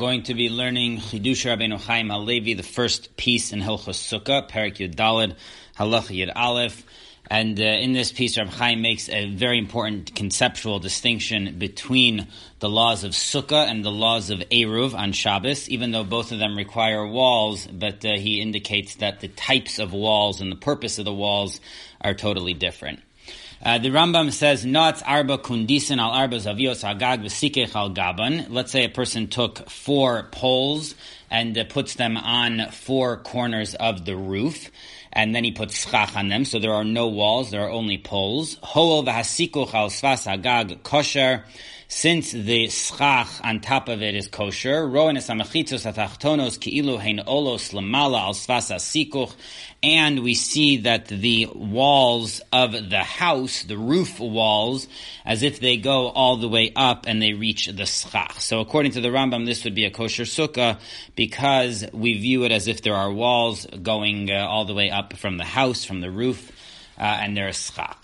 Going 0.00 0.22
to 0.22 0.34
be 0.34 0.48
learning 0.48 0.96
Chidush 0.96 1.44
Rabbeinu 1.44 1.78
Chaim 1.78 2.08
Halevi, 2.08 2.54
the 2.54 2.62
first 2.62 3.18
piece 3.18 3.52
in 3.52 3.60
Hilchos 3.60 3.98
Sukkah, 4.00 4.48
Perik 4.48 4.78
Yud 4.78 4.94
Daled, 4.94 5.36
Halach 5.76 6.06
Yud 6.06 6.32
Aleph. 6.34 6.86
And 7.26 7.60
uh, 7.60 7.64
in 7.64 7.92
this 7.92 8.10
piece, 8.10 8.38
Rabbi 8.38 8.50
Chaim 8.50 8.80
makes 8.80 9.10
a 9.10 9.28
very 9.28 9.58
important 9.58 10.14
conceptual 10.14 10.78
distinction 10.78 11.58
between 11.58 12.28
the 12.60 12.68
laws 12.70 13.04
of 13.04 13.10
Sukkah 13.10 13.70
and 13.70 13.84
the 13.84 13.90
laws 13.90 14.30
of 14.30 14.38
Eruv 14.38 14.94
on 14.94 15.12
Shabbos, 15.12 15.68
even 15.68 15.90
though 15.90 16.04
both 16.04 16.32
of 16.32 16.38
them 16.38 16.56
require 16.56 17.06
walls, 17.06 17.66
but 17.66 18.02
uh, 18.02 18.16
he 18.16 18.40
indicates 18.40 18.94
that 18.96 19.20
the 19.20 19.28
types 19.28 19.78
of 19.78 19.92
walls 19.92 20.40
and 20.40 20.50
the 20.50 20.56
purpose 20.56 20.98
of 20.98 21.04
the 21.04 21.12
walls 21.12 21.60
are 22.00 22.14
totally 22.14 22.54
different. 22.54 23.00
Uh, 23.62 23.76
the 23.76 23.90
Rambam 23.90 24.32
says, 24.32 24.64
"Not 24.64 25.02
arba 25.06 25.36
kundisin 25.36 25.98
al 25.98 26.10
arba 26.10 26.36
zavios 26.36 26.82
agag 26.82 27.22
v'sikech 27.22 27.74
al 27.74 27.90
gaban." 27.90 28.46
Let's 28.48 28.72
say 28.72 28.84
a 28.84 28.88
person 28.88 29.26
took 29.26 29.68
four 29.68 30.28
poles 30.32 30.94
and 31.30 31.56
uh, 31.58 31.64
puts 31.64 31.94
them 31.94 32.16
on 32.16 32.70
four 32.70 33.18
corners 33.18 33.74
of 33.74 34.06
the 34.06 34.16
roof 34.16 34.70
and 35.12 35.34
then 35.34 35.44
he 35.44 35.50
puts 35.50 35.86
schach 35.86 36.16
on 36.16 36.28
them, 36.28 36.44
so 36.44 36.58
there 36.58 36.72
are 36.72 36.84
no 36.84 37.08
walls, 37.08 37.50
there 37.50 37.62
are 37.62 37.70
only 37.70 37.98
poles. 37.98 38.56
Hoel 38.62 39.04
v'hasikuch 39.04 39.74
al 39.74 39.90
svas 39.90 40.26
hagag 40.26 40.82
kosher, 40.82 41.44
since 41.90 42.30
the 42.30 42.68
schach 42.68 43.28
on 43.42 43.58
top 43.58 43.88
of 43.88 44.00
it 44.00 44.14
is 44.14 44.28
kosher, 44.28 44.86
atachtonos 44.86 46.56
ki'ilu 46.56 47.00
hein 47.00 47.20
olos 47.26 47.72
lamala 47.72 48.20
al 48.20 48.32
svas 48.32 48.70
hasikuch, 48.72 49.34
and 49.82 50.20
we 50.20 50.34
see 50.34 50.76
that 50.76 51.08
the 51.08 51.48
walls 51.52 52.40
of 52.52 52.70
the 52.90 53.02
house, 53.02 53.64
the 53.64 53.76
roof 53.76 54.20
walls, 54.20 54.86
as 55.24 55.42
if 55.42 55.58
they 55.58 55.76
go 55.76 56.06
all 56.10 56.36
the 56.36 56.48
way 56.48 56.72
up 56.76 57.06
and 57.08 57.20
they 57.20 57.32
reach 57.32 57.66
the 57.66 57.86
schach. 57.86 58.40
So 58.40 58.60
according 58.60 58.92
to 58.92 59.00
the 59.00 59.08
Rambam, 59.08 59.44
this 59.44 59.64
would 59.64 59.74
be 59.74 59.84
a 59.84 59.90
kosher 59.90 60.22
sukkah 60.22 60.78
because 61.16 61.84
we 61.92 62.16
view 62.20 62.44
it 62.44 62.52
as 62.52 62.68
if 62.68 62.82
there 62.82 62.94
are 62.94 63.10
walls 63.10 63.66
going 63.66 64.30
uh, 64.30 64.46
all 64.48 64.64
the 64.64 64.74
way 64.74 64.90
up 64.90 65.16
from 65.16 65.38
the 65.38 65.44
house, 65.44 65.84
from 65.84 66.00
the 66.00 66.10
roof, 66.10 66.52
and 67.04 67.36
there 67.36 67.48
is 67.48 67.56
schach. 67.56 67.96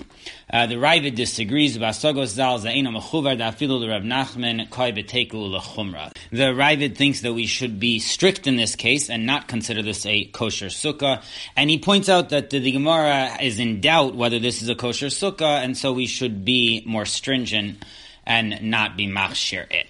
Uh, 0.51 0.67
the 0.67 0.77
Raavad 0.77 1.15
disagrees. 1.15 1.75
The 1.75 1.81
Raavad 1.81 1.95
thinks 6.97 7.21
that 7.21 7.35
we 7.35 7.47
should 7.47 7.81
be 7.81 7.99
strict 7.99 8.47
in 8.47 8.57
this 8.57 8.77
case 8.77 9.11
and 9.11 9.27
not 9.27 9.49
consider 9.49 9.83
this 9.83 10.07
a 10.07 10.25
kosher 10.27 10.67
sukkah. 10.67 11.23
And 11.57 11.69
he 11.69 11.79
points 11.79 12.09
out 12.09 12.31
that 12.31 12.51
the, 12.51 12.59
the 12.59 12.73
Gemara 12.73 13.43
is 13.43 13.59
in 13.59 13.81
doubt 13.81 14.15
whether 14.15 14.39
this 14.39 14.63
is 14.63 14.69
a 14.69 14.75
kosher 14.75 15.07
sukkah, 15.07 15.63
and 15.63 15.77
so 15.77 15.93
we 15.93 16.07
should 16.07 16.45
be 16.45 16.83
more 16.87 17.07
stringent 17.07 17.85
and 18.25 18.63
not 18.63 18.97
be 18.97 19.07
machshir 19.07 19.71
it. 19.73 19.87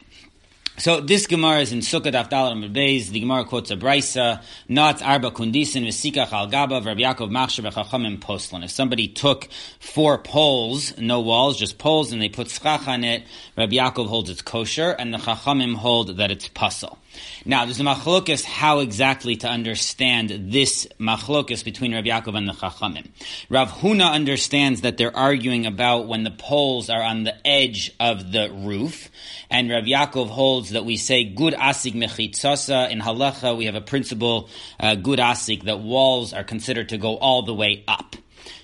So 0.78 1.00
this 1.00 1.27
Gemara 1.27 1.60
is 1.60 1.72
in 1.72 1.78
Sukkot 1.78 2.12
Afdal 2.12 2.52
Amud 2.52 2.74
Beis. 2.74 3.08
The 3.08 3.20
Gemara 3.20 3.46
quotes 3.46 3.70
a 3.70 3.77
brisa, 3.78 4.42
not 4.69 5.00
arba 5.00 5.30
kundisin 5.30 5.86
v'sikach 5.86 6.30
al 6.34 6.48
gaba 6.48 6.83
Rabbi 6.83 7.00
Yaakov 7.00 7.30
machsher 7.30 7.64
v'chachamim. 7.64 8.62
If 8.62 8.70
somebody 8.70 9.08
took 9.08 9.48
four 9.80 10.18
poles, 10.18 10.98
no 10.98 11.20
walls, 11.20 11.58
just 11.58 11.78
poles, 11.78 12.12
and 12.12 12.20
they 12.20 12.28
put 12.28 12.51
schach 12.51 12.86
on 12.86 13.05
it, 13.05 13.24
Rabbi 13.56 13.77
Yaakov 13.77 14.06
holds 14.06 14.28
it's 14.28 14.42
kosher, 14.42 14.90
and 14.90 15.14
the 15.14 15.18
chachamim 15.18 15.77
hold 15.77 16.18
that 16.18 16.30
it's 16.30 16.48
pasul. 16.48 16.98
Now, 17.44 17.64
there's 17.64 17.80
a 17.80 17.84
machlokus 17.84 18.44
how 18.44 18.80
exactly 18.80 19.36
to 19.36 19.48
understand 19.48 20.52
this 20.52 20.86
machlokus 20.98 21.64
between 21.64 21.94
Rabbi 21.94 22.08
Yaakov 22.08 22.36
and 22.36 22.48
the 22.48 22.52
Chachamim. 22.52 23.08
Rav 23.48 23.70
Huna 23.70 24.12
understands 24.12 24.80
that 24.82 24.96
they're 24.96 25.16
arguing 25.16 25.66
about 25.66 26.08
when 26.08 26.24
the 26.24 26.30
poles 26.30 26.90
are 26.90 27.02
on 27.02 27.24
the 27.24 27.34
edge 27.46 27.92
of 28.00 28.32
the 28.32 28.50
roof, 28.50 29.10
and 29.50 29.70
Rav 29.70 29.84
Yaakov 29.84 30.28
holds 30.28 30.70
that 30.70 30.84
we 30.84 30.96
say 30.96 31.24
good 31.24 31.54
asik 31.54 31.94
mechitzasa. 31.94 32.90
In 32.90 33.00
halacha, 33.00 33.56
we 33.56 33.66
have 33.66 33.74
a 33.74 33.80
principle, 33.80 34.48
uh, 34.80 34.94
good 34.94 35.18
asik, 35.18 35.64
that 35.64 35.80
walls 35.80 36.33
are 36.33 36.44
considered 36.44 36.88
to 36.90 36.98
go 36.98 37.16
all 37.16 37.42
the 37.42 37.54
way 37.54 37.84
up. 37.86 38.16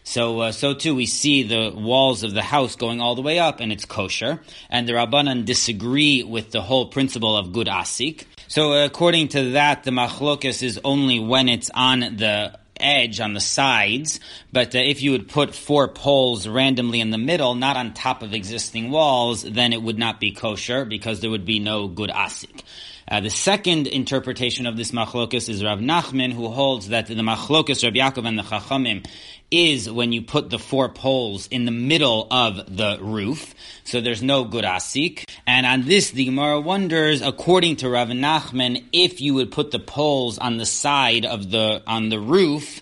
So, 0.05 0.41
uh, 0.41 0.53
so 0.53 0.75
too, 0.75 0.95
we 0.95 1.07
see 1.07 1.45
the 1.45 1.73
walls 1.75 2.23
of 2.23 2.35
the 2.35 2.43
house 2.43 2.77
going 2.77 3.01
all 3.01 3.15
the 3.15 3.23
way 3.23 3.39
up, 3.39 3.61
and 3.61 3.73
it's 3.73 3.85
kosher. 3.85 4.41
And 4.69 4.89
the 4.89 4.95
Rabbanan 4.95 5.45
disagree 5.45 6.23
with 6.25 6.51
the 6.51 6.61
whole 6.61 6.87
principle 6.87 7.37
of 7.37 7.53
good 7.53 7.69
asik. 7.69 8.25
So, 8.53 8.75
according 8.75 9.29
to 9.29 9.53
that, 9.53 9.85
the 9.85 9.93
machlokas 9.93 10.63
is 10.63 10.79
only 10.85 11.19
when 11.19 11.49
it's 11.49 11.71
on 11.73 12.01
the 12.01 12.59
edge 12.79 13.19
on 13.19 13.33
the 13.33 13.41
sides, 13.41 14.21
but 14.53 14.75
uh, 14.75 14.79
if 14.79 15.01
you 15.01 15.13
would 15.13 15.31
put 15.31 15.55
four 15.55 15.89
poles 15.89 16.47
randomly 16.47 17.01
in 17.01 17.09
the 17.09 17.17
middle, 17.17 17.55
not 17.55 17.79
on 17.79 17.95
top 17.95 18.23
of 18.23 18.35
existing 18.35 18.91
walls, 18.91 19.43
then 19.43 19.73
it 19.73 19.81
would 19.81 19.99
not 19.99 20.21
be 20.21 20.33
kosher 20.33 20.85
because 20.85 21.21
there 21.21 21.31
would 21.31 21.47
be 21.47 21.61
no 21.61 21.89
good 21.89 22.11
asik. 22.11 22.61
Uh, 23.09 23.21
the 23.21 23.31
second 23.31 23.87
interpretation 23.87 24.67
of 24.67 24.77
this 24.77 24.91
machlokus 24.91 25.49
is 25.49 25.65
Rav 25.65 25.79
Nachman, 25.79 26.31
who 26.31 26.49
holds 26.49 26.89
that 26.89 27.07
the 27.07 27.15
machlokus 27.15 27.83
Rav 27.83 27.95
Yaakov 27.95 28.29
and 28.29 28.39
the 28.39 28.43
Chachamim 28.43 29.07
is 29.53 29.89
when 29.89 30.13
you 30.13 30.23
put 30.23 30.51
the 30.51 30.59
four 30.59 30.89
poles 30.89 31.47
in 31.49 31.67
the 31.67 31.71
middle 31.71 32.27
of 32.31 32.77
the 32.77 32.99
roof, 33.01 33.55
so 33.85 34.01
there's 34.01 34.23
no 34.23 34.45
good 34.45 34.65
asik. 34.65 35.29
And 35.47 35.67
on 35.67 35.83
this, 35.83 36.11
the 36.11 36.25
Gemara 36.25 36.61
wonders, 36.61 37.23
according 37.23 37.77
to 37.77 37.91
Rav 37.91 38.09
Nachman, 38.09 38.85
if 38.93 39.21
you 39.21 39.35
would 39.35 39.53
put 39.53 39.71
the 39.71 39.79
poles 39.79 40.39
on 40.39 40.57
the 40.57 40.67
side 40.67 41.25
of 41.27 41.51
the 41.51 41.83
on 41.87 42.09
the 42.09 42.19
roof. 42.19 42.81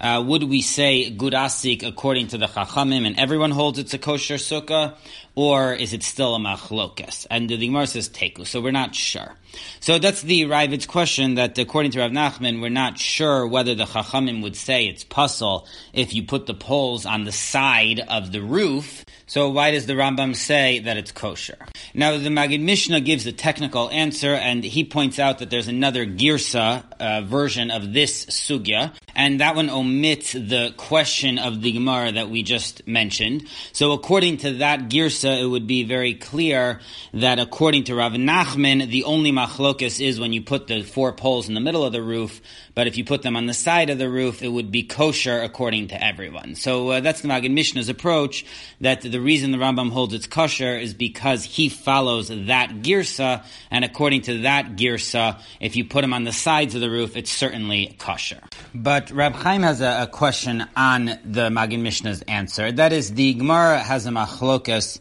Uh, 0.00 0.22
would 0.26 0.44
we 0.44 0.60
say 0.60 1.10
good 1.10 1.32
asik 1.32 1.82
according 1.82 2.28
to 2.28 2.38
the 2.38 2.46
Chachamim 2.46 3.06
and 3.06 3.18
everyone 3.18 3.50
holds 3.50 3.78
it's 3.78 3.94
a 3.94 3.98
kosher 3.98 4.34
sukkah, 4.34 4.94
or 5.34 5.72
is 5.72 5.92
it 5.92 6.02
still 6.02 6.34
a 6.34 6.38
machlokas? 6.38 7.26
And 7.30 7.48
the 7.48 7.56
Gemara 7.56 7.86
says 7.86 8.08
teku, 8.08 8.46
so 8.46 8.60
we're 8.60 8.72
not 8.72 8.94
sure. 8.94 9.34
So 9.80 9.98
that's 9.98 10.22
the 10.22 10.42
Raavad's 10.42 10.86
question 10.86 11.34
that 11.34 11.58
according 11.58 11.92
to 11.92 12.00
Rav 12.00 12.10
Nachman, 12.10 12.60
we're 12.60 12.70
not 12.70 12.98
sure 12.98 13.46
whether 13.46 13.74
the 13.74 13.84
Chachamim 13.84 14.42
would 14.42 14.56
say 14.56 14.86
it's 14.86 15.04
pasul 15.04 15.66
if 15.92 16.14
you 16.14 16.24
put 16.24 16.46
the 16.46 16.54
poles 16.54 17.06
on 17.06 17.24
the 17.24 17.32
side 17.32 18.00
of 18.00 18.32
the 18.32 18.42
roof. 18.42 19.04
So 19.26 19.48
why 19.50 19.70
does 19.70 19.86
the 19.86 19.94
Rambam 19.94 20.36
say 20.36 20.80
that 20.80 20.96
it's 20.96 21.12
kosher? 21.12 21.66
Now 21.94 22.16
the 22.16 22.28
Magid 22.28 22.60
Mishnah 22.62 23.00
gives 23.00 23.26
a 23.26 23.32
technical 23.32 23.90
answer, 23.90 24.34
and 24.34 24.62
he 24.62 24.84
points 24.84 25.18
out 25.18 25.38
that 25.38 25.50
there's 25.50 25.68
another 25.68 26.04
girsa 26.04 26.84
uh, 27.04 27.20
version 27.20 27.70
of 27.70 27.92
this 27.92 28.26
sugya, 28.26 28.94
and 29.14 29.40
that 29.40 29.54
one 29.54 29.68
omits 29.68 30.32
the 30.32 30.72
question 30.76 31.38
of 31.38 31.60
the 31.60 31.72
Gemara 31.72 32.12
that 32.12 32.30
we 32.30 32.42
just 32.42 32.86
mentioned. 32.86 33.46
So 33.72 33.92
according 33.92 34.38
to 34.38 34.54
that 34.54 34.88
girsa, 34.88 35.42
it 35.42 35.46
would 35.46 35.66
be 35.66 35.84
very 35.84 36.14
clear 36.14 36.80
that 37.12 37.38
according 37.38 37.84
to 37.84 37.94
Rav 37.94 38.12
Nachman, 38.12 38.88
the 38.88 39.04
only 39.04 39.32
machlokas 39.32 40.00
is 40.00 40.18
when 40.18 40.32
you 40.32 40.42
put 40.42 40.66
the 40.66 40.82
four 40.82 41.12
poles 41.12 41.48
in 41.48 41.54
the 41.54 41.60
middle 41.60 41.84
of 41.84 41.92
the 41.92 42.02
roof, 42.02 42.40
but 42.74 42.86
if 42.86 42.96
you 42.96 43.04
put 43.04 43.22
them 43.22 43.36
on 43.36 43.46
the 43.46 43.54
side 43.54 43.90
of 43.90 43.98
the 43.98 44.08
roof, 44.08 44.42
it 44.42 44.48
would 44.48 44.72
be 44.72 44.82
kosher 44.82 45.42
according 45.42 45.88
to 45.88 46.02
everyone. 46.02 46.54
So 46.54 46.88
uh, 46.88 47.00
that's 47.00 47.20
the 47.20 47.28
Magid 47.28 47.52
Mishnah's 47.52 47.90
approach, 47.90 48.46
that 48.80 49.02
the 49.02 49.20
reason 49.20 49.52
the 49.52 49.58
Rambam 49.58 49.90
holds 49.90 50.14
it's 50.14 50.26
kosher 50.26 50.78
is 50.78 50.94
because 50.94 51.44
he 51.44 51.68
follows 51.68 52.28
that 52.28 52.70
girsa, 52.82 53.44
and 53.70 53.84
according 53.84 54.22
to 54.22 54.42
that 54.42 54.76
girsa, 54.76 55.40
if 55.60 55.76
you 55.76 55.84
put 55.84 56.00
them 56.00 56.14
on 56.14 56.24
the 56.24 56.32
sides 56.32 56.74
of 56.74 56.80
the 56.80 56.93
roof, 56.94 57.16
it's 57.16 57.30
certainly 57.30 57.94
kosher. 57.98 58.40
But 58.74 59.10
Rab 59.10 59.34
Chaim 59.34 59.62
has 59.62 59.80
a, 59.80 60.04
a 60.04 60.06
question 60.06 60.64
on 60.76 61.06
the 61.24 61.50
Magid 61.50 61.80
Mishnah's 61.80 62.22
answer. 62.22 62.72
That 62.72 62.92
is, 62.92 63.12
the 63.14 63.34
Gemara 63.34 63.78
has 63.80 64.06
a 64.06 64.10
machlokas 64.10 65.00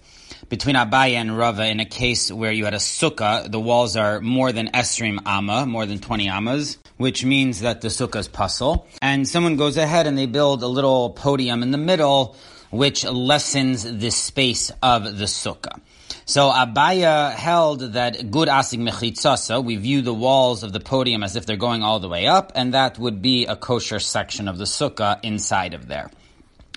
between 0.50 0.75
Abaye 0.75 1.13
and 1.13 1.38
Rava 1.38 1.66
in 1.66 1.80
a 1.80 1.86
case 1.86 2.31
where 2.31 2.51
you 2.51 2.66
had 2.66 2.74
a 2.74 2.78
sukkah, 2.78 3.50
the 3.50 3.60
walls 3.60 3.95
are 3.95 4.19
more 4.22 4.51
than 4.51 4.68
esrim 4.68 5.19
amma, 5.25 5.66
more 5.66 5.86
than 5.86 6.00
20 6.00 6.28
ammas, 6.28 6.78
which 6.98 7.24
means 7.24 7.62
that 7.62 7.81
the 7.81 7.88
sukkah 7.88 8.19
is 8.19 8.28
pasul. 8.28 8.86
And 9.01 9.28
someone 9.28 9.56
goes 9.56 9.78
ahead 9.78 10.07
and 10.07 10.18
they 10.18 10.25
build 10.25 10.63
a 10.63 10.68
little 10.68 11.12
podium 11.12 11.63
in 11.63 11.72
the 11.72 11.78
middle, 11.78 12.36
which 12.69 13.06
lessens 13.06 13.84
the 13.84 14.12
space 14.12 14.72
of 14.81 15.04
the 15.18 15.25
sukkah. 15.25 15.80
So 16.25 16.50
Abaye 16.50 17.34
held 17.34 17.81
that 17.94 18.31
good 18.31 18.48
asig 18.48 18.80
mechitzasa, 18.80 19.62
we 19.62 19.75
view 19.75 20.02
the 20.02 20.14
walls 20.14 20.64
of 20.64 20.72
the 20.72 20.80
podium 20.80 21.22
as 21.22 21.36
if 21.36 21.46
they're 21.46 21.58
going 21.58 21.84
all 21.84 22.00
the 22.00 22.08
way 22.08 22.28
up, 22.28 22.54
and 22.56 22.74
that 22.74 22.98
would 22.98 23.22
be 23.22 23.46
a 23.46 23.58
kosher 23.58 24.00
section 24.00 24.48
of 24.48 24.58
the 24.58 24.64
sukkah 24.64 25.20
inside 25.22 25.74
of 25.74 25.88
there. 25.88 26.10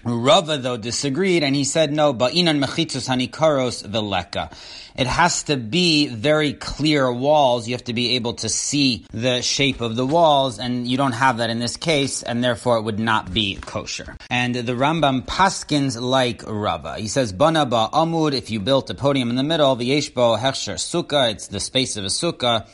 Rava 0.06 0.56
though 0.56 0.76
disagreed 0.76 1.42
and 1.42 1.56
he 1.56 1.64
said 1.64 1.92
no, 1.92 2.14
ba'inan 2.14 2.62
mechitzos 2.62 3.08
hanikaros 3.08 3.84
veleka. 3.84 4.52
It 4.94 5.08
has 5.08 5.42
to 5.44 5.56
be 5.56 6.06
very 6.06 6.52
clear 6.52 7.12
walls. 7.12 7.66
You 7.66 7.74
have 7.74 7.84
to 7.84 7.92
be 7.92 8.14
able 8.14 8.34
to 8.34 8.48
see 8.48 9.04
the 9.10 9.42
shape 9.42 9.80
of 9.80 9.96
the 9.96 10.06
walls 10.06 10.60
and 10.60 10.86
you 10.86 10.96
don't 10.96 11.12
have 11.12 11.38
that 11.38 11.50
in 11.50 11.58
this 11.58 11.76
case 11.76 12.22
and 12.22 12.42
therefore 12.42 12.78
it 12.78 12.82
would 12.82 13.00
not 13.00 13.34
be 13.34 13.56
kosher. 13.56 14.16
And 14.30 14.54
the 14.54 14.72
Rambam 14.72 15.26
paskins 15.26 16.00
like 16.00 16.44
Rava. 16.46 16.98
He 16.98 17.08
says, 17.08 17.32
Bana 17.32 17.66
ba 17.66 17.88
amud, 17.92 18.32
if 18.32 18.50
you 18.50 18.60
built 18.60 18.88
a 18.90 18.94
podium 18.94 19.28
in 19.28 19.36
the 19.36 19.42
middle, 19.42 19.74
the 19.74 19.90
yeshbo 19.90 20.38
hechsher 20.38 20.74
sukkah, 20.74 21.32
it's 21.32 21.48
the 21.48 21.60
space 21.60 21.96
of 21.96 22.04
a 22.04 22.08
sukkah, 22.08 22.68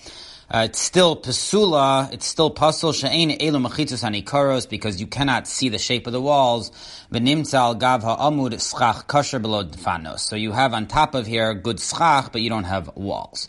uh, 0.52 0.64
it's 0.68 0.78
still 0.78 1.16
pasula. 1.16 2.12
It's 2.12 2.26
still 2.26 2.50
pasul 2.50 2.92
she'ein 2.92 3.30
elu 3.30 3.66
machitus 3.66 4.04
hanikaros 4.04 4.68
because 4.68 5.00
you 5.00 5.06
cannot 5.06 5.48
see 5.48 5.70
the 5.70 5.78
shape 5.78 6.06
of 6.06 6.12
the 6.12 6.20
walls. 6.20 6.70
V'nimtzal 7.10 7.78
gav 7.78 8.02
ha'amud 8.02 8.52
schach 8.60 9.06
kasher 9.06 9.40
below 9.40 9.64
fanos. 9.64 10.20
So 10.20 10.36
you 10.36 10.52
have 10.52 10.74
on 10.74 10.88
top 10.88 11.14
of 11.14 11.26
here 11.26 11.54
good 11.54 11.80
schach, 11.80 12.30
but 12.32 12.42
you 12.42 12.50
don't 12.50 12.64
have 12.64 12.94
walls. 12.94 13.48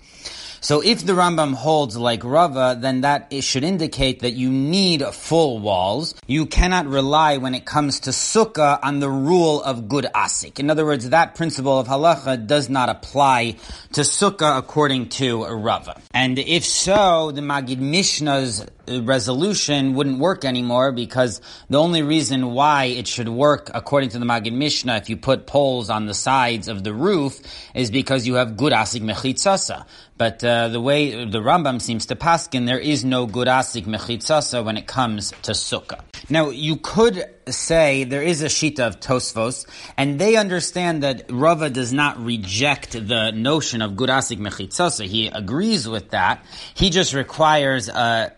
So 0.64 0.80
if 0.80 1.06
the 1.06 1.12
Rambam 1.12 1.56
holds 1.56 1.98
like 1.98 2.24
Rava, 2.24 2.78
then 2.80 3.02
that 3.02 3.28
it 3.32 3.42
should 3.42 3.66
indicate 3.66 4.22
that 4.22 4.32
you 4.32 4.50
need 4.50 5.04
full 5.08 5.60
walls. 5.60 6.16
You 6.26 6.46
cannot 6.46 6.88
rely 6.88 7.36
when 7.36 7.54
it 7.54 7.66
comes 7.66 8.00
to 8.02 8.12
sukkah 8.12 8.80
on 8.82 9.02
the 9.02 9.10
rule 9.10 9.62
of 9.62 9.90
good 9.90 10.08
asik. 10.16 10.60
In 10.60 10.70
other 10.70 10.86
words, 10.86 11.10
that 11.10 11.36
principle 11.36 11.78
of 11.78 11.88
halacha 11.88 12.48
does 12.48 12.70
not 12.70 12.88
apply 12.88 13.58
to 13.92 14.02
sukkah 14.02 14.58
according 14.58 15.10
to 15.10 15.44
Rava. 15.44 16.02
And 16.12 16.40
if 16.40 16.64
so, 16.64 17.32
the 17.32 17.42
Magid 17.42 17.80
Mishnah's 17.80 18.66
resolution 18.88 19.94
wouldn't 19.94 20.20
work 20.20 20.46
anymore 20.46 20.92
because 20.92 21.42
the 21.70 21.80
only 21.80 22.02
reason 22.02 22.52
why 22.52 22.86
it 22.86 23.08
should 23.08 23.30
work 23.30 23.72
according 23.74 24.10
to 24.10 24.20
the 24.20 24.26
Magid 24.26 24.54
Mishnah 24.54 24.98
if 24.98 25.10
you 25.10 25.18
put 25.18 25.48
poles 25.48 25.90
on 25.90 26.06
the 26.06 26.14
sides 26.14 26.68
of 26.68 26.84
the 26.84 26.94
roof 26.94 27.40
is 27.74 27.92
because 27.92 28.28
you 28.28 28.36
have 28.36 28.58
good 28.58 28.74
asik 28.74 29.02
mechitzasa. 29.02 29.86
But 30.18 30.44
uh, 30.44 30.68
the 30.70 30.82
way 30.82 31.26
the 31.26 31.40
Rambam 31.40 31.82
seems 31.82 32.06
to 32.08 32.16
paskin, 32.16 32.66
there 32.66 32.80
is 32.80 33.04
no 33.04 33.26
good 33.26 33.48
asik 33.48 33.86
mechitzasa 33.86 34.64
when 34.64 34.78
it 34.78 34.88
comes 34.88 35.32
to 35.44 35.52
sukkah. 35.52 36.02
Now 36.30 36.52
you 36.52 36.78
could 36.78 37.26
say 37.50 38.06
there 38.06 38.22
is 38.22 38.42
a 38.42 38.46
shita 38.46 38.80
of 38.80 39.00
Tosfos, 39.00 39.66
and 39.98 40.18
they 40.20 40.38
understand 40.38 41.04
that 41.04 41.30
Rava 41.30 41.70
does 41.70 41.92
not 41.92 42.24
reject 42.24 42.94
the 42.94 43.32
notion 43.32 43.82
of 43.82 43.92
gurasik 43.94 44.38
mechitzasa. 44.38 45.06
He 45.06 45.28
agrees 45.28 45.88
with 45.88 46.12
that. 46.12 46.46
He 46.76 46.90
just 46.90 47.14
requires 47.14 47.90
a 47.90 48.34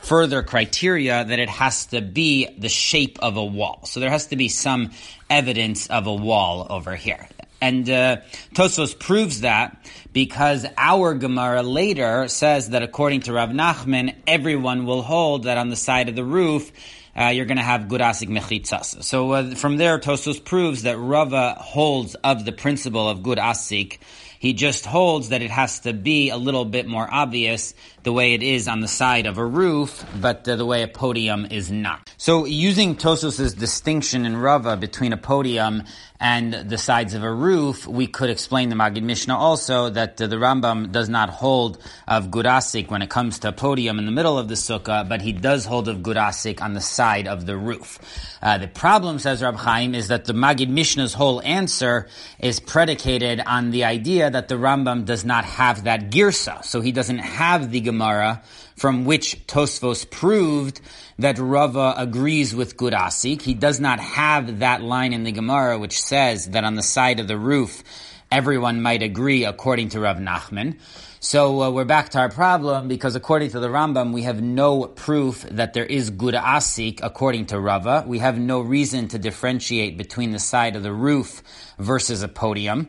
further 0.00 0.42
criteria 0.42 1.24
that 1.24 1.38
it 1.38 1.50
has 1.50 1.86
to 1.86 2.00
be 2.00 2.48
the 2.58 2.70
shape 2.70 3.18
of 3.20 3.36
a 3.36 3.44
wall. 3.44 3.80
So 3.84 4.00
there 4.00 4.10
has 4.10 4.28
to 4.28 4.36
be 4.36 4.48
some 4.48 4.92
evidence 5.28 5.86
of 5.88 6.06
a 6.06 6.14
wall 6.14 6.66
over 6.70 6.96
here. 6.96 7.28
And 7.60 7.90
uh, 7.90 8.18
Tosfos 8.54 8.98
proves 8.98 9.40
that 9.40 9.84
because 10.12 10.64
our 10.76 11.14
Gemara 11.14 11.62
later 11.62 12.28
says 12.28 12.70
that 12.70 12.82
according 12.82 13.22
to 13.22 13.32
Rav 13.32 13.50
Nachman, 13.50 14.14
everyone 14.26 14.86
will 14.86 15.02
hold 15.02 15.44
that 15.44 15.58
on 15.58 15.68
the 15.68 15.76
side 15.76 16.08
of 16.08 16.14
the 16.14 16.24
roof 16.24 16.70
uh, 17.18 17.28
you're 17.28 17.46
going 17.46 17.58
to 17.58 17.64
have 17.64 17.82
gurasik 17.82 18.28
mechitzas. 18.28 19.02
So 19.02 19.32
uh, 19.32 19.54
from 19.54 19.76
there, 19.76 19.98
Tosfos 19.98 20.42
proves 20.42 20.82
that 20.82 20.96
Rava 20.96 21.56
holds 21.58 22.14
of 22.16 22.44
the 22.44 22.52
principle 22.52 23.08
of 23.08 23.22
good 23.22 23.38
asik. 23.38 23.98
He 24.38 24.52
just 24.52 24.86
holds 24.86 25.30
that 25.30 25.42
it 25.42 25.50
has 25.50 25.80
to 25.80 25.92
be 25.92 26.30
a 26.30 26.36
little 26.36 26.64
bit 26.64 26.86
more 26.86 27.08
obvious 27.12 27.74
the 28.04 28.12
way 28.12 28.34
it 28.34 28.42
is 28.44 28.68
on 28.68 28.78
the 28.80 28.86
side 28.86 29.26
of 29.26 29.36
a 29.36 29.44
roof, 29.44 30.04
but 30.20 30.48
uh, 30.48 30.54
the 30.54 30.64
way 30.64 30.82
a 30.84 30.88
podium 30.88 31.46
is 31.50 31.72
not. 31.72 32.08
So 32.18 32.44
using 32.44 32.94
Tosfos's 32.94 33.54
distinction 33.54 34.24
in 34.24 34.36
Rava 34.36 34.76
between 34.76 35.12
a 35.12 35.16
podium 35.16 35.82
and 36.20 36.52
the 36.52 36.78
sides 36.78 37.14
of 37.14 37.22
a 37.22 37.32
roof, 37.32 37.86
we 37.86 38.08
could 38.08 38.28
explain 38.28 38.70
the 38.70 38.74
Magid 38.74 39.02
Mishnah 39.02 39.36
also 39.36 39.88
that 39.90 40.20
uh, 40.20 40.26
the 40.26 40.36
Rambam 40.36 40.90
does 40.90 41.08
not 41.08 41.30
hold 41.30 41.78
of 42.08 42.28
gurasik 42.28 42.90
when 42.90 43.02
it 43.02 43.10
comes 43.10 43.38
to 43.40 43.48
a 43.48 43.52
podium 43.52 44.00
in 44.00 44.04
the 44.04 44.10
middle 44.10 44.36
of 44.36 44.48
the 44.48 44.54
sukkah, 44.54 45.08
but 45.08 45.22
he 45.22 45.32
does 45.32 45.64
hold 45.64 45.88
of 45.88 45.98
gurasik 45.98 46.60
on 46.60 46.74
the 46.74 46.80
side 46.80 47.28
of 47.28 47.46
the 47.46 47.56
roof. 47.56 48.00
Uh, 48.42 48.58
the 48.58 48.66
problem, 48.66 49.20
says 49.20 49.42
Rab 49.42 49.56
Chaim, 49.56 49.94
is 49.94 50.08
that 50.08 50.24
the 50.24 50.32
Magid 50.32 50.68
Mishnah's 50.68 51.14
whole 51.14 51.40
answer 51.42 52.08
is 52.40 52.58
predicated 52.58 53.40
on 53.46 53.70
the 53.70 53.84
idea 53.84 54.28
that 54.28 54.48
the 54.48 54.56
Rambam 54.56 55.04
does 55.04 55.24
not 55.24 55.44
have 55.44 55.84
that 55.84 56.10
girsa, 56.10 56.64
so 56.64 56.80
he 56.80 56.90
doesn't 56.90 57.18
have 57.18 57.70
the 57.70 57.80
Gemara 57.80 58.42
from 58.78 59.04
which 59.04 59.44
Tosfos 59.46 60.08
proved 60.08 60.80
that 61.18 61.38
Rava 61.38 61.94
agrees 61.96 62.54
with 62.54 62.76
Gurasik. 62.76 63.42
He 63.42 63.54
does 63.54 63.80
not 63.80 63.98
have 63.98 64.60
that 64.60 64.82
line 64.82 65.12
in 65.12 65.24
the 65.24 65.32
Gemara 65.32 65.78
which 65.78 66.00
says 66.00 66.50
that 66.50 66.64
on 66.64 66.76
the 66.76 66.82
side 66.82 67.18
of 67.18 67.26
the 67.26 67.36
roof 67.36 67.82
everyone 68.30 68.80
might 68.80 69.02
agree 69.02 69.44
according 69.44 69.88
to 69.90 70.00
Rav 70.00 70.18
Nachman. 70.18 70.78
So 71.20 71.62
uh, 71.62 71.70
we're 71.70 71.84
back 71.84 72.10
to 72.10 72.18
our 72.18 72.28
problem 72.28 72.86
because 72.86 73.16
according 73.16 73.50
to 73.50 73.60
the 73.60 73.68
Rambam, 73.68 74.12
we 74.12 74.22
have 74.22 74.40
no 74.40 74.84
proof 74.84 75.42
that 75.50 75.72
there 75.72 75.84
is 75.84 76.10
good 76.10 76.34
asik 76.34 77.00
according 77.02 77.46
to 77.46 77.58
Rava. 77.58 78.04
We 78.06 78.20
have 78.20 78.38
no 78.38 78.60
reason 78.60 79.08
to 79.08 79.18
differentiate 79.18 79.98
between 79.98 80.30
the 80.30 80.38
side 80.38 80.76
of 80.76 80.84
the 80.84 80.92
roof 80.92 81.42
versus 81.78 82.22
a 82.22 82.28
podium. 82.28 82.88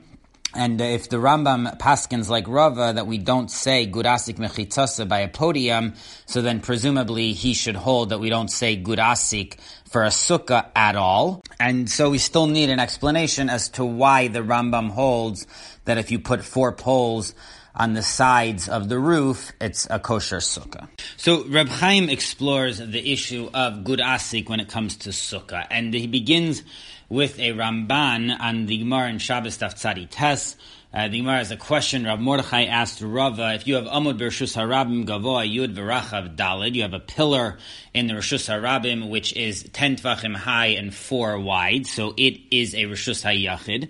And 0.56 0.82
if 0.82 1.10
the 1.10 1.18
Rambam 1.18 1.78
paskins 1.78 2.28
like 2.28 2.48
Rava 2.48 2.94
that 2.96 3.06
we 3.06 3.20
don't 3.20 3.52
say 3.52 3.86
gurasik 3.86 4.38
mechitzasa 4.38 5.08
by 5.08 5.20
a 5.20 5.28
podium, 5.28 5.94
so 6.26 6.42
then 6.42 6.60
presumably 6.60 7.34
he 7.34 7.54
should 7.54 7.76
hold 7.76 8.10
that 8.10 8.20
we 8.20 8.30
don't 8.30 8.50
say 8.50 8.76
gurasik 8.76 9.60
for 9.86 10.04
a 10.04 10.10
sukkah 10.10 10.66
at 10.76 10.96
all. 10.96 11.44
And 11.60 11.90
so 11.90 12.10
we 12.10 12.18
still 12.18 12.48
need 12.48 12.72
an 12.72 12.80
explanation 12.80 13.50
as 13.50 13.70
to 13.70 13.86
why 13.86 14.28
the 14.28 14.40
Rambam 14.40 14.90
holds 14.90 15.46
that 15.86 16.00
if 16.00 16.10
you 16.10 16.20
put 16.20 16.44
four 16.44 16.72
poles 16.72 17.36
on 17.76 17.94
the 17.94 18.02
sides 18.02 18.68
of 18.68 18.90
the 18.90 19.00
roof, 19.00 19.52
it's 19.62 19.88
a 19.90 20.00
kosher 20.00 20.38
sukkah. 20.38 20.88
So 21.18 21.46
Reb 21.48 21.70
Chaim 21.70 22.10
explores 22.10 22.80
the 22.80 23.12
issue 23.12 23.50
of 23.54 23.84
good 23.84 24.00
gurasik 24.00 24.50
when 24.50 24.60
it 24.60 24.70
comes 24.70 24.98
to 24.98 25.10
sukkah, 25.10 25.66
and 25.70 25.94
he 25.94 26.08
begins 26.08 26.64
with 27.10 27.40
a 27.40 27.54
Ramban 27.54 28.40
on 28.40 28.66
the 28.66 28.78
Gemara 28.78 29.10
in 29.10 29.20
Shabbos 29.20 29.58
Taftzadi 29.58 30.10
Tes. 30.10 30.56
Uh, 30.92 31.08
the 31.08 31.20
Gemara 31.20 31.38
has 31.38 31.52
a 31.52 31.58
question. 31.58 32.04
Rav 32.04 32.20
Mordechai 32.20 32.64
asked 32.64 33.00
Rava, 33.02 33.54
if 33.54 33.68
you 33.68 33.76
have 33.76 33.86
Amud 33.86 34.18
Bershus 34.18 34.58
Harabim 34.58 35.06
Gavoa 35.06 35.48
Yud 35.48 35.76
V'Rachav 35.76 36.36
Dalid, 36.36 36.74
you 36.74 36.82
have 36.82 36.96
a 36.96 37.00
pillar 37.00 37.60
in 37.94 38.08
the 38.08 38.16
Rishus 38.16 38.50
Harabim 38.50 39.08
which 39.08 39.36
is 39.36 39.70
10 39.72 39.98
Tvachim 39.98 40.36
high 40.36 40.70
and 40.70 40.92
4 40.92 41.40
wide, 41.42 41.86
so 41.86 42.16
it 42.18 42.40
is 42.50 42.74
a 42.74 42.86
Rishus 42.86 43.24
HaYachid. 43.24 43.90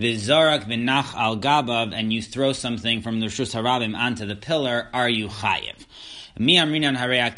V'Zarak 0.00 0.64
V'Nach 0.64 1.14
Al 1.14 1.36
Gabav, 1.36 1.94
and 1.94 2.12
you 2.12 2.20
throw 2.20 2.52
something 2.52 3.00
from 3.00 3.20
the 3.20 3.26
Rishus 3.26 3.54
Harabim 3.54 3.96
onto 3.96 4.26
the 4.26 4.34
pillar, 4.34 4.88
are 4.92 5.08
you 5.08 5.28
Chayiv? 5.28 5.86
Hare 6.38 7.16
hare. 7.16 7.30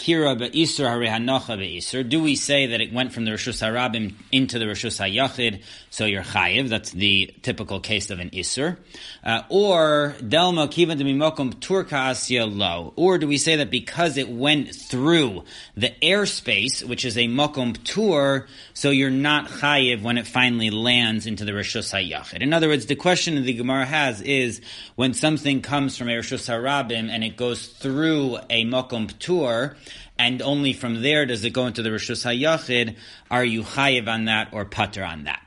Do 2.03 2.23
we 2.23 2.37
say 2.37 2.67
that 2.67 2.81
it 2.81 2.93
went 2.93 3.13
from 3.13 3.25
the 3.25 3.31
Rishus 3.33 3.63
Harabim 3.63 4.15
into 4.31 4.59
the 4.59 4.67
Rishus 4.67 5.01
HaYachid, 5.01 5.63
so 5.91 6.05
you're 6.05 6.23
chayiv? 6.23 6.69
That's 6.69 6.91
the 6.91 7.35
typical 7.43 7.81
case 7.81 8.11
of 8.11 8.21
an 8.21 8.31
isur. 8.31 8.77
Uh, 9.25 9.43
or 9.49 10.15
delma 10.21 10.69
kivan 10.69 11.01
demimokum 11.01 11.55
turka 11.55 12.11
asya 12.11 12.55
lo. 12.55 12.93
Or 12.97 13.19
do 13.19 13.27
we 13.27 13.39
say 13.39 13.57
that 13.57 13.71
because 13.71 14.17
it 14.19 14.29
went 14.29 14.75
through 14.75 15.45
the 15.77 15.93
airspace, 16.03 16.87
which 16.87 17.05
is 17.05 17.17
a 17.17 17.29
mokum 17.29 17.83
tur, 17.83 18.47
so 18.75 18.91
you're 18.91 19.11
not 19.11 19.49
chayiv 19.49 20.03
when 20.03 20.19
it 20.19 20.27
finally 20.27 20.71
lands 20.71 21.27
into 21.27 21.45
the 21.45 21.53
Rishus 21.53 21.93
HaYachid? 21.93 22.43
In 22.43 22.53
other 22.53 22.69
words, 22.69 22.87
the 22.87 22.97
question 22.97 23.37
that 23.37 23.43
the 23.43 23.55
Gemara 23.55 23.87
has 23.87 24.21
is 24.21 24.61
when 24.97 25.15
something 25.15 25.63
comes 25.63 25.97
from 25.97 26.09
Rishus 26.09 26.49
Harabim 26.49 27.09
and 27.09 27.25
it 27.25 27.37
goes 27.37 27.67
through 27.67 28.37
a 28.51 28.65
mokum 28.65 28.82
Makom 28.83 29.13
Ptur, 29.13 29.77
and 30.19 30.43
only 30.43 30.73
from 30.73 31.03
there 31.03 31.27
does 31.27 31.45
it 31.45 31.51
go 31.51 31.67
into 31.67 31.83
the 31.83 31.91
Rishus 31.91 32.25
HaYachid, 32.25 32.97
are 33.31 33.45
you 33.45 33.63
chayiv 33.63 34.09
on 34.09 34.27
that 34.27 34.49
or 34.53 34.65
pater 34.65 35.05
on 35.05 35.25
that? 35.25 35.43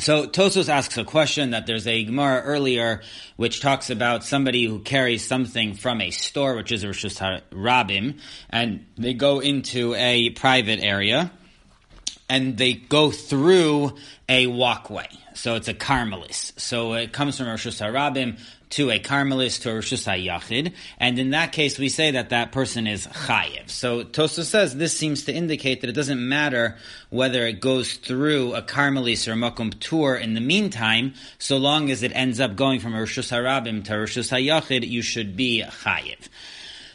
So 0.00 0.28
Tosfos 0.28 0.68
asks 0.68 0.96
a 0.96 1.04
question 1.04 1.50
that 1.50 1.66
there's 1.66 1.88
a 1.88 2.04
Gemara 2.04 2.42
earlier 2.42 3.02
which 3.34 3.60
talks 3.60 3.90
about 3.90 4.22
somebody 4.24 4.64
who 4.64 4.78
carries 4.78 5.26
something 5.26 5.74
from 5.74 6.00
a 6.00 6.12
store, 6.12 6.54
which 6.54 6.70
is 6.70 6.84
a 6.84 6.88
Rishus 6.88 7.42
Rabim, 7.50 8.20
and 8.48 8.86
they 8.96 9.14
go 9.14 9.40
into 9.40 9.94
a 9.94 10.30
private 10.30 10.78
area, 10.80 11.32
and 12.28 12.56
they 12.56 12.74
go 12.74 13.10
through 13.10 13.94
a 14.28 14.46
walkway. 14.46 15.08
So 15.34 15.54
it's 15.54 15.68
a 15.68 15.74
Carmelis. 15.74 16.58
So 16.58 16.94
it 16.94 17.12
comes 17.12 17.38
from 17.38 17.46
Rishus 17.46 17.80
Harabim 17.80 18.38
to 18.70 18.90
a 18.90 18.98
Carmelis 18.98 19.62
to 19.62 19.70
a 19.70 19.74
HaYachid, 19.78 20.74
and 20.98 21.18
in 21.18 21.30
that 21.30 21.52
case 21.52 21.78
we 21.78 21.88
say 21.88 22.10
that 22.12 22.30
that 22.30 22.52
person 22.52 22.86
is 22.86 23.06
Chayiv. 23.06 23.70
So 23.70 24.02
Tosa 24.02 24.44
says 24.44 24.76
this 24.76 24.96
seems 24.96 25.24
to 25.24 25.32
indicate 25.32 25.80
that 25.80 25.90
it 25.90 25.94
doesn't 25.94 26.28
matter 26.28 26.76
whether 27.08 27.46
it 27.46 27.60
goes 27.60 27.94
through 27.94 28.54
a 28.54 28.62
Carmelis 28.62 29.26
or 29.26 29.32
a 29.32 29.36
Makom 29.36 29.78
tour 29.80 30.16
in 30.16 30.34
the 30.34 30.40
meantime, 30.40 31.14
so 31.38 31.56
long 31.56 31.90
as 31.90 32.02
it 32.02 32.12
ends 32.14 32.40
up 32.40 32.56
going 32.56 32.80
from 32.80 32.92
Rishus 32.92 33.32
Harabim 33.32 33.84
to 33.84 33.94
a 33.94 33.96
Rishus 33.96 34.30
HaYachid, 34.30 34.86
you 34.86 35.02
should 35.02 35.36
be 35.36 35.62
Chayiv. 35.62 36.28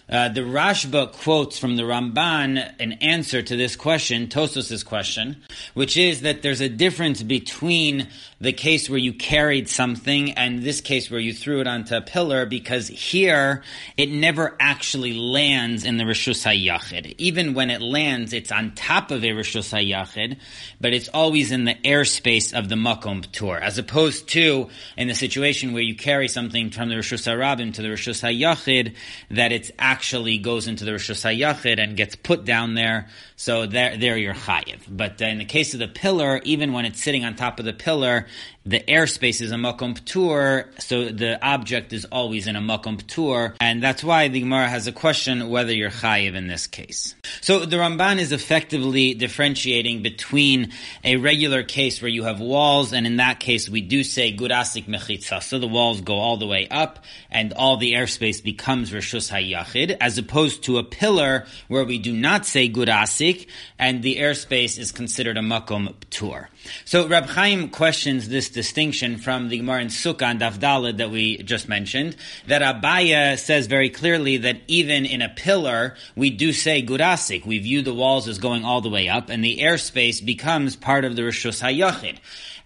Uh, 0.10 0.28
the 0.30 0.42
Rashba 0.42 1.14
quotes 1.14 1.58
from 1.58 1.78
the 1.78 1.84
Ramban 1.84 2.74
an 2.80 2.92
answer 2.94 3.42
to 3.42 3.56
this 3.56 3.76
question, 3.76 4.28
Tosfos's 4.28 4.84
question, 4.84 5.42
which 5.74 5.96
is 5.96 6.22
that 6.22 6.42
there's 6.42 6.62
a 6.62 6.70
difference 6.70 7.24
between 7.24 8.10
the 8.42 8.52
case 8.52 8.90
where 8.90 9.00
you 9.00 9.14
carried 9.14 9.70
something 9.70 10.32
and 10.34 10.62
this 10.62 10.82
case 10.82 11.10
where 11.10 11.22
you 11.22 11.34
threw 11.34 11.62
it 11.62 11.68
onto 11.68 11.96
a 11.96 12.02
pillar, 12.02 12.46
because 12.46 12.90
here 12.90 13.64
it 13.96 14.10
never 14.10 14.58
actually 14.60 15.14
lands 15.14 15.86
in 15.86 15.96
the 15.96 16.04
Rishus 16.04 16.44
HaYachid. 16.44 17.16
Even 17.18 17.54
when 17.54 17.70
it 17.70 17.82
lands, 17.82 18.34
it's 18.34 18.52
on 18.52 18.76
top 18.76 19.10
of 19.10 19.24
a 19.24 19.30
Rishus 19.30 19.72
HaYachid, 19.72 20.38
but 20.82 20.94
it's 20.94 21.08
always 21.08 21.54
in 21.54 21.64
the 21.64 21.76
airspace 21.76 22.54
of 22.58 22.68
the 22.68 22.76
Makom 22.76 23.26
Ptur, 23.26 23.62
as 23.62 23.78
opposed 23.78 24.28
to 24.30 24.70
in 24.98 25.08
the 25.08 25.16
situation 25.16 25.72
where 25.72 25.82
you 25.82 25.96
carry 25.96 26.28
something 26.28 26.70
from 26.72 26.90
the 26.90 26.96
Rishus 26.96 27.26
HaRabim 27.26 27.74
to 27.76 27.82
the 27.82 27.88
Rishus 27.88 28.22
HaYachid, 28.22 28.96
that 29.32 29.54
it's 29.54 29.72
actually 29.80 29.93
goes 30.38 30.68
into 30.68 30.86
the 30.86 30.92
Rishus 30.92 31.24
HaYachid 31.24 31.82
and 31.82 31.96
gets 31.96 32.16
put 32.16 32.46
down 32.46 32.74
there, 32.74 33.10
so 33.44 33.66
there, 33.66 33.98
there 33.98 34.16
you're 34.16 34.34
chayiv. 34.34 34.80
But 34.88 35.20
in 35.20 35.38
the 35.38 35.44
case 35.44 35.74
of 35.74 35.82
the 35.82 35.90
pillar, 35.90 36.40
even 36.46 36.72
when 36.72 36.86
it's 36.86 37.04
sitting 37.04 37.26
on 37.26 37.36
top 37.36 37.60
of 37.60 37.66
the 37.66 37.74
pillar, 37.74 38.28
the 38.66 38.80
airspace 38.80 39.42
is 39.42 39.52
a 39.52 39.56
makom 39.56 40.00
ptur, 40.00 40.68
so 40.82 41.10
the 41.10 41.46
object 41.46 41.92
is 41.92 42.06
always 42.06 42.48
in 42.48 42.56
a 42.56 42.62
makom 42.62 42.98
ptur, 43.02 43.56
and 43.60 43.84
that's 43.84 44.02
why 44.02 44.30
the 44.30 44.40
Gemara 44.40 44.70
has 44.70 44.88
a 44.88 44.94
question 44.94 45.50
whether 45.50 45.74
you're 45.74 45.90
chayiv 45.90 46.36
in 46.36 46.48
this 46.48 46.68
case. 46.68 47.14
So 47.42 47.66
the 47.66 47.76
Ramban 47.76 48.20
is 48.20 48.32
effectively 48.32 49.14
differentiating 49.16 50.02
between 50.02 50.72
a 51.04 51.18
regular 51.18 51.64
case 51.64 52.02
where 52.02 52.08
you 52.08 52.24
have 52.24 52.40
walls, 52.40 52.94
and 52.94 53.06
in 53.06 53.18
that 53.18 53.42
case 53.42 53.68
we 53.68 53.82
do 53.82 54.02
say 54.06 54.34
gurasik 54.34 54.86
mechitza, 54.86 55.44
so 55.44 55.60
the 55.60 55.68
walls 55.68 56.00
go 56.00 56.16
all 56.16 56.38
the 56.38 56.48
way 56.48 56.70
up, 56.72 57.04
and 57.30 57.52
all 57.52 57.76
the 57.76 57.92
airspace 57.96 58.42
becomes 58.42 58.92
rishus 58.92 59.30
hayachid, 59.30 59.98
as 60.00 60.18
opposed 60.18 60.64
to 60.64 60.78
a 60.78 60.84
pillar 60.86 61.46
where 61.68 61.84
we 61.84 62.00
do 62.00 62.14
not 62.14 62.46
say 62.46 62.70
gurasik, 62.70 63.33
and 63.78 64.04
the 64.04 64.18
airspace 64.18 64.78
is 64.78 64.92
considered 64.92 65.38
a 65.38 65.42
makom 65.42 65.94
ptur. 65.94 66.48
So 66.86 67.08
Rab 67.08 67.26
Chaim 67.26 67.70
questions 67.70 68.30
this 68.30 68.50
distinction 68.50 69.18
from 69.18 69.50
the 69.50 69.58
Gemara 69.58 69.82
in 69.82 69.88
Sukkah 69.88 70.32
and 70.32 70.40
Davdalad 70.40 70.98
that 70.98 71.12
we 71.12 71.38
just 71.44 71.68
mentioned, 71.68 72.16
that 72.48 72.62
Abaye 72.62 73.38
says 73.38 73.68
very 73.68 73.90
clearly 73.90 74.38
that 74.38 74.62
even 74.68 75.06
in 75.06 75.22
a 75.22 75.30
pillar, 75.30 75.96
we 76.16 76.30
do 76.30 76.54
say 76.54 76.82
gurasik. 76.82 77.46
We 77.46 77.60
view 77.60 77.82
the 77.82 77.94
walls 77.94 78.28
as 78.28 78.38
going 78.38 78.64
all 78.64 78.82
the 78.82 78.90
way 78.90 79.10
up, 79.10 79.30
and 79.30 79.44
the 79.44 79.60
airspace 79.60 80.24
becomes 80.24 80.76
part 80.76 81.06
of 81.06 81.16
the 81.16 81.24
Rishus 81.24 81.62
HaYachid. 81.62 82.18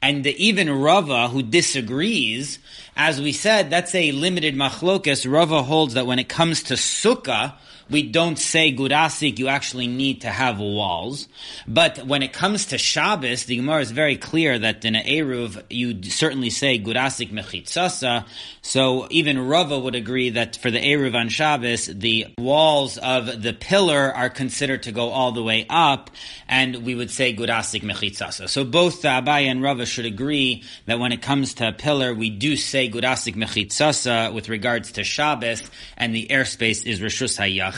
And 0.01 0.25
even 0.27 0.69
Rava, 0.69 1.27
who 1.27 1.41
disagrees, 1.41 2.59
as 2.95 3.19
we 3.19 3.31
said, 3.31 3.71
that's 3.71 3.95
a 3.95 4.11
limited 4.11 4.55
machlokas. 4.55 5.29
Rava 5.31 5.63
holds 5.63 5.95
that 5.95 6.05
when 6.05 6.19
it 6.19 6.29
comes 6.29 6.63
to 6.63 6.75
Sukkah, 6.75 7.55
we 7.89 8.03
don't 8.03 8.37
say 8.37 8.73
gurasik, 8.73 9.39
you 9.39 9.47
actually 9.47 9.87
need 9.87 10.21
to 10.21 10.29
have 10.29 10.59
walls. 10.59 11.27
But 11.67 12.05
when 12.05 12.23
it 12.23 12.33
comes 12.33 12.67
to 12.67 12.77
Shabbos, 12.77 13.45
the 13.45 13.55
Gemara 13.57 13.81
is 13.81 13.91
very 13.91 14.17
clear 14.17 14.59
that 14.59 14.83
in 14.83 14.95
an 14.95 15.05
Eruv, 15.05 15.63
you 15.69 16.03
certainly 16.03 16.49
say 16.49 16.79
gurasik 16.79 17.31
mechitzasa. 17.31 18.25
So 18.61 19.07
even 19.09 19.39
Rava 19.39 19.79
would 19.79 19.95
agree 19.95 20.31
that 20.31 20.57
for 20.57 20.69
the 20.69 20.79
Eruv 20.79 21.15
on 21.15 21.29
Shabbos, 21.29 21.85
the 21.85 22.27
walls 22.37 22.97
of 22.97 23.41
the 23.41 23.53
pillar 23.53 24.13
are 24.13 24.29
considered 24.29 24.83
to 24.83 24.91
go 24.91 25.09
all 25.09 25.31
the 25.31 25.43
way 25.43 25.65
up, 25.69 26.11
and 26.47 26.83
we 26.83 26.95
would 26.95 27.11
say 27.11 27.33
gurasik 27.33 27.83
mechitzasa. 27.83 28.49
So 28.49 28.65
both 28.65 29.01
the 29.01 29.09
Abaye 29.09 29.45
and 29.45 29.61
Rava 29.61 29.85
should 29.85 30.05
agree 30.05 30.63
that 30.85 30.99
when 30.99 31.11
it 31.11 31.21
comes 31.21 31.53
to 31.55 31.69
a 31.69 31.71
pillar, 31.71 32.13
we 32.13 32.29
do 32.29 32.57
say 32.57 32.89
gurasik 32.89 33.35
mechitzasa 33.35 34.33
with 34.33 34.49
regards 34.49 34.91
to 34.93 35.03
Shabbos, 35.03 35.63
and 35.95 36.13
the 36.13 36.27
airspace 36.29 36.85
is 36.85 36.99
Rishus 36.99 37.37
Hayach 37.37 37.76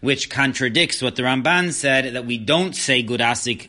which 0.00 0.30
contradicts 0.30 1.02
what 1.02 1.16
the 1.16 1.22
Ramban 1.22 1.72
said 1.72 2.14
that 2.14 2.26
we 2.26 2.38
don't 2.38 2.74
say 2.74 3.02
gurasik 3.02 3.68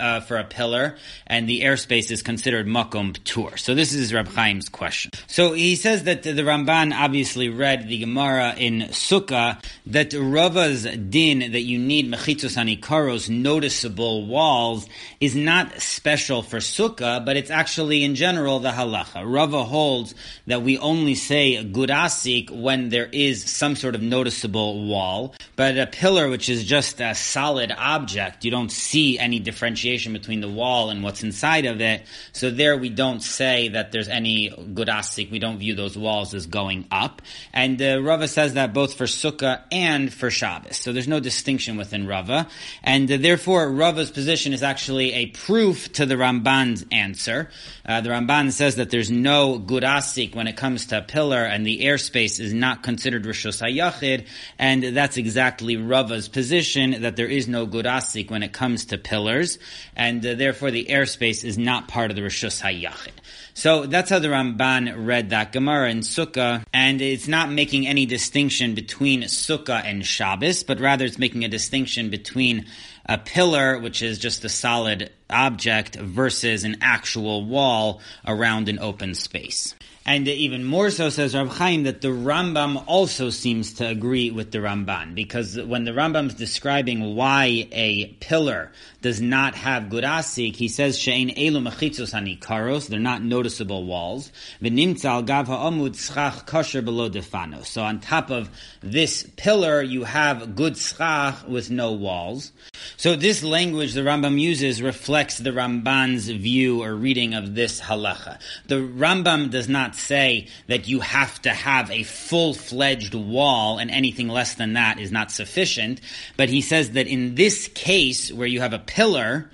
uh, 0.00 0.20
for 0.20 0.36
a 0.36 0.44
pillar, 0.44 0.96
and 1.26 1.48
the 1.48 1.62
airspace 1.62 2.10
is 2.10 2.22
considered 2.22 2.66
makom 2.66 3.12
ptur. 3.12 3.58
So 3.58 3.74
this 3.74 3.92
is 3.92 4.12
Rab 4.12 4.28
Chaim's 4.34 4.68
question. 4.68 5.10
So 5.26 5.52
he 5.52 5.76
says 5.76 6.04
that 6.04 6.22
the 6.22 6.32
Ramban 6.32 6.94
obviously 6.94 7.48
read 7.48 7.88
the 7.88 7.98
Gemara 7.98 8.54
in 8.56 8.82
Sukkah 8.90 9.62
that 9.86 10.12
Rava's 10.12 10.84
din 10.84 11.52
that 11.52 11.62
you 11.62 11.78
need 11.78 12.10
mechitzos 12.10 12.56
anikaros 12.56 13.28
noticeable 13.28 14.26
walls 14.26 14.88
is 15.20 15.34
not 15.34 15.80
special 15.80 16.42
for 16.42 16.58
Sukkah, 16.58 17.24
but 17.24 17.36
it's 17.36 17.50
actually 17.50 18.04
in 18.04 18.14
general 18.14 18.60
the 18.60 18.70
halacha. 18.70 19.22
Rava 19.24 19.64
holds 19.64 20.14
that 20.46 20.62
we 20.62 20.78
only 20.78 21.14
say 21.14 21.64
gurasik 21.64 22.50
when 22.50 22.88
there 22.88 23.08
is 23.12 23.44
some 23.44 23.76
sort 23.76 23.94
of 23.94 24.02
noticeable 24.02 24.86
wall 24.86 25.17
wall, 25.18 25.34
but 25.56 25.78
a 25.78 25.86
pillar 25.86 26.28
which 26.28 26.48
is 26.48 26.64
just 26.64 27.00
a 27.00 27.14
solid 27.14 27.72
object, 27.76 28.44
you 28.44 28.50
don't 28.50 28.70
see 28.70 29.18
any 29.18 29.38
differentiation 29.38 30.12
between 30.12 30.40
the 30.40 30.48
wall 30.48 30.90
and 30.90 31.02
what's 31.02 31.22
inside 31.22 31.66
of 31.66 31.80
it. 31.80 32.02
So 32.32 32.50
there 32.50 32.76
we 32.76 32.88
don't 32.88 33.20
say 33.20 33.68
that 33.68 33.92
there's 33.92 34.08
any 34.08 34.50
gurasik. 34.50 35.30
We 35.30 35.38
don't 35.38 35.58
view 35.58 35.74
those 35.74 35.96
walls 35.96 36.34
as 36.34 36.46
going 36.46 36.86
up. 36.90 37.22
And 37.52 37.80
uh, 37.80 38.00
Rava 38.02 38.28
says 38.28 38.54
that 38.54 38.72
both 38.72 38.94
for 38.94 39.04
Sukkah 39.04 39.62
and 39.72 40.12
for 40.12 40.30
Shabbos. 40.30 40.76
So 40.76 40.92
there's 40.92 41.08
no 41.08 41.20
distinction 41.20 41.76
within 41.76 42.06
Rava. 42.06 42.48
And 42.82 43.10
uh, 43.10 43.16
therefore 43.16 43.70
Rava's 43.70 44.10
position 44.10 44.52
is 44.52 44.62
actually 44.62 45.12
a 45.12 45.26
proof 45.26 45.92
to 45.94 46.06
the 46.06 46.14
Ramban's 46.14 46.84
answer. 46.92 47.50
Uh, 47.84 48.00
the 48.00 48.10
Ramban 48.10 48.52
says 48.52 48.76
that 48.76 48.90
there's 48.90 49.10
no 49.10 49.58
gurasik 49.58 50.34
when 50.34 50.46
it 50.46 50.56
comes 50.56 50.86
to 50.86 50.98
a 50.98 51.02
pillar 51.02 51.42
and 51.44 51.66
the 51.66 51.80
airspace 51.80 52.38
is 52.40 52.52
not 52.52 52.82
considered 52.82 53.24
Rishos 53.24 53.60
HaYachid. 53.60 54.26
And 54.58 54.96
that's 54.96 55.07
that's 55.08 55.16
exactly 55.16 55.78
Rava's 55.78 56.28
position 56.28 57.00
that 57.00 57.16
there 57.16 57.26
is 57.26 57.48
no 57.48 57.66
gurasik 57.66 58.30
when 58.30 58.42
it 58.42 58.52
comes 58.52 58.84
to 58.84 58.98
pillars, 58.98 59.58
and 59.96 60.24
uh, 60.26 60.34
therefore 60.34 60.70
the 60.70 60.84
airspace 60.84 61.44
is 61.44 61.56
not 61.56 61.88
part 61.88 62.10
of 62.10 62.16
the 62.16 62.20
Rishus 62.20 62.60
HaYachid. 62.60 63.12
So 63.54 63.86
that's 63.86 64.10
how 64.10 64.18
the 64.18 64.28
Ramban 64.28 65.06
read 65.06 65.30
that 65.30 65.52
Gemara 65.52 65.88
in 65.88 66.00
Sukkah, 66.00 66.62
and 66.74 67.00
it's 67.00 67.26
not 67.26 67.50
making 67.50 67.86
any 67.86 68.04
distinction 68.04 68.74
between 68.74 69.22
Sukkah 69.22 69.82
and 69.82 70.04
Shabbos, 70.04 70.62
but 70.62 70.78
rather 70.78 71.06
it's 71.06 71.18
making 71.18 71.42
a 71.46 71.48
distinction 71.48 72.10
between 72.10 72.66
a 73.06 73.16
pillar, 73.16 73.78
which 73.78 74.02
is 74.02 74.18
just 74.18 74.44
a 74.44 74.50
solid 74.50 75.10
object, 75.30 75.96
versus 75.96 76.64
an 76.64 76.76
actual 76.82 77.46
wall 77.46 78.02
around 78.26 78.68
an 78.68 78.78
open 78.78 79.14
space. 79.14 79.74
And 80.08 80.26
even 80.26 80.64
more 80.64 80.88
so 80.88 81.10
says 81.10 81.34
Rav 81.34 81.54
Chaim 81.58 81.82
that 81.82 82.00
the 82.00 82.08
Rambam 82.08 82.82
also 82.86 83.28
seems 83.28 83.74
to 83.74 83.86
agree 83.86 84.30
with 84.30 84.52
the 84.52 84.58
Ramban 84.60 85.14
because 85.14 85.60
when 85.60 85.84
the 85.84 85.90
Rambam 85.90 86.28
is 86.28 86.34
describing 86.34 87.14
why 87.14 87.68
a 87.72 88.06
pillar 88.18 88.72
does 89.02 89.20
not 89.20 89.54
have 89.54 89.90
gurasik, 89.90 90.56
he 90.56 90.68
says 90.68 90.98
she'ein 90.98 91.28
elu 91.28 91.62
mechitzos 91.62 92.14
hanikaros, 92.14 92.88
they're 92.88 92.98
not 92.98 93.22
noticeable 93.22 93.84
walls. 93.84 94.32
V'nimtzal 94.62 95.26
gav 95.26 95.48
ha'amud 95.48 95.94
schach 95.94 96.46
kosher 96.46 96.80
below 96.80 97.10
defano. 97.10 97.62
So 97.66 97.82
on 97.82 98.00
top 98.00 98.30
of 98.30 98.48
this 98.80 99.28
pillar, 99.36 99.82
you 99.82 100.04
have 100.04 100.56
good 100.56 100.78
schach 100.78 101.44
with 101.46 101.70
no 101.70 101.92
walls. 101.92 102.52
So 102.96 103.14
this 103.14 103.44
language 103.44 103.92
the 103.92 104.00
Rambam 104.00 104.40
uses 104.40 104.80
reflects 104.80 105.36
the 105.36 105.50
Ramban's 105.50 106.30
view 106.30 106.82
or 106.82 106.94
reading 106.94 107.34
of 107.34 107.54
this 107.54 107.78
halacha. 107.78 108.38
The 108.68 108.76
Rambam 108.76 109.50
does 109.50 109.68
not 109.68 109.96
say 109.98 110.46
that 110.66 110.88
you 110.88 111.00
have 111.00 111.40
to 111.42 111.50
have 111.50 111.90
a 111.90 112.02
full-fledged 112.02 113.14
wall 113.14 113.78
and 113.78 113.90
anything 113.90 114.28
less 114.28 114.54
than 114.54 114.74
that 114.74 114.98
is 114.98 115.12
not 115.12 115.30
sufficient, 115.30 116.00
but 116.36 116.48
he 116.48 116.60
says 116.60 116.92
that 116.92 117.06
in 117.06 117.34
this 117.34 117.68
case 117.68 118.32
where 118.32 118.48
you 118.48 118.60
have 118.60 118.72
a 118.72 118.78
pillar, 118.78 119.50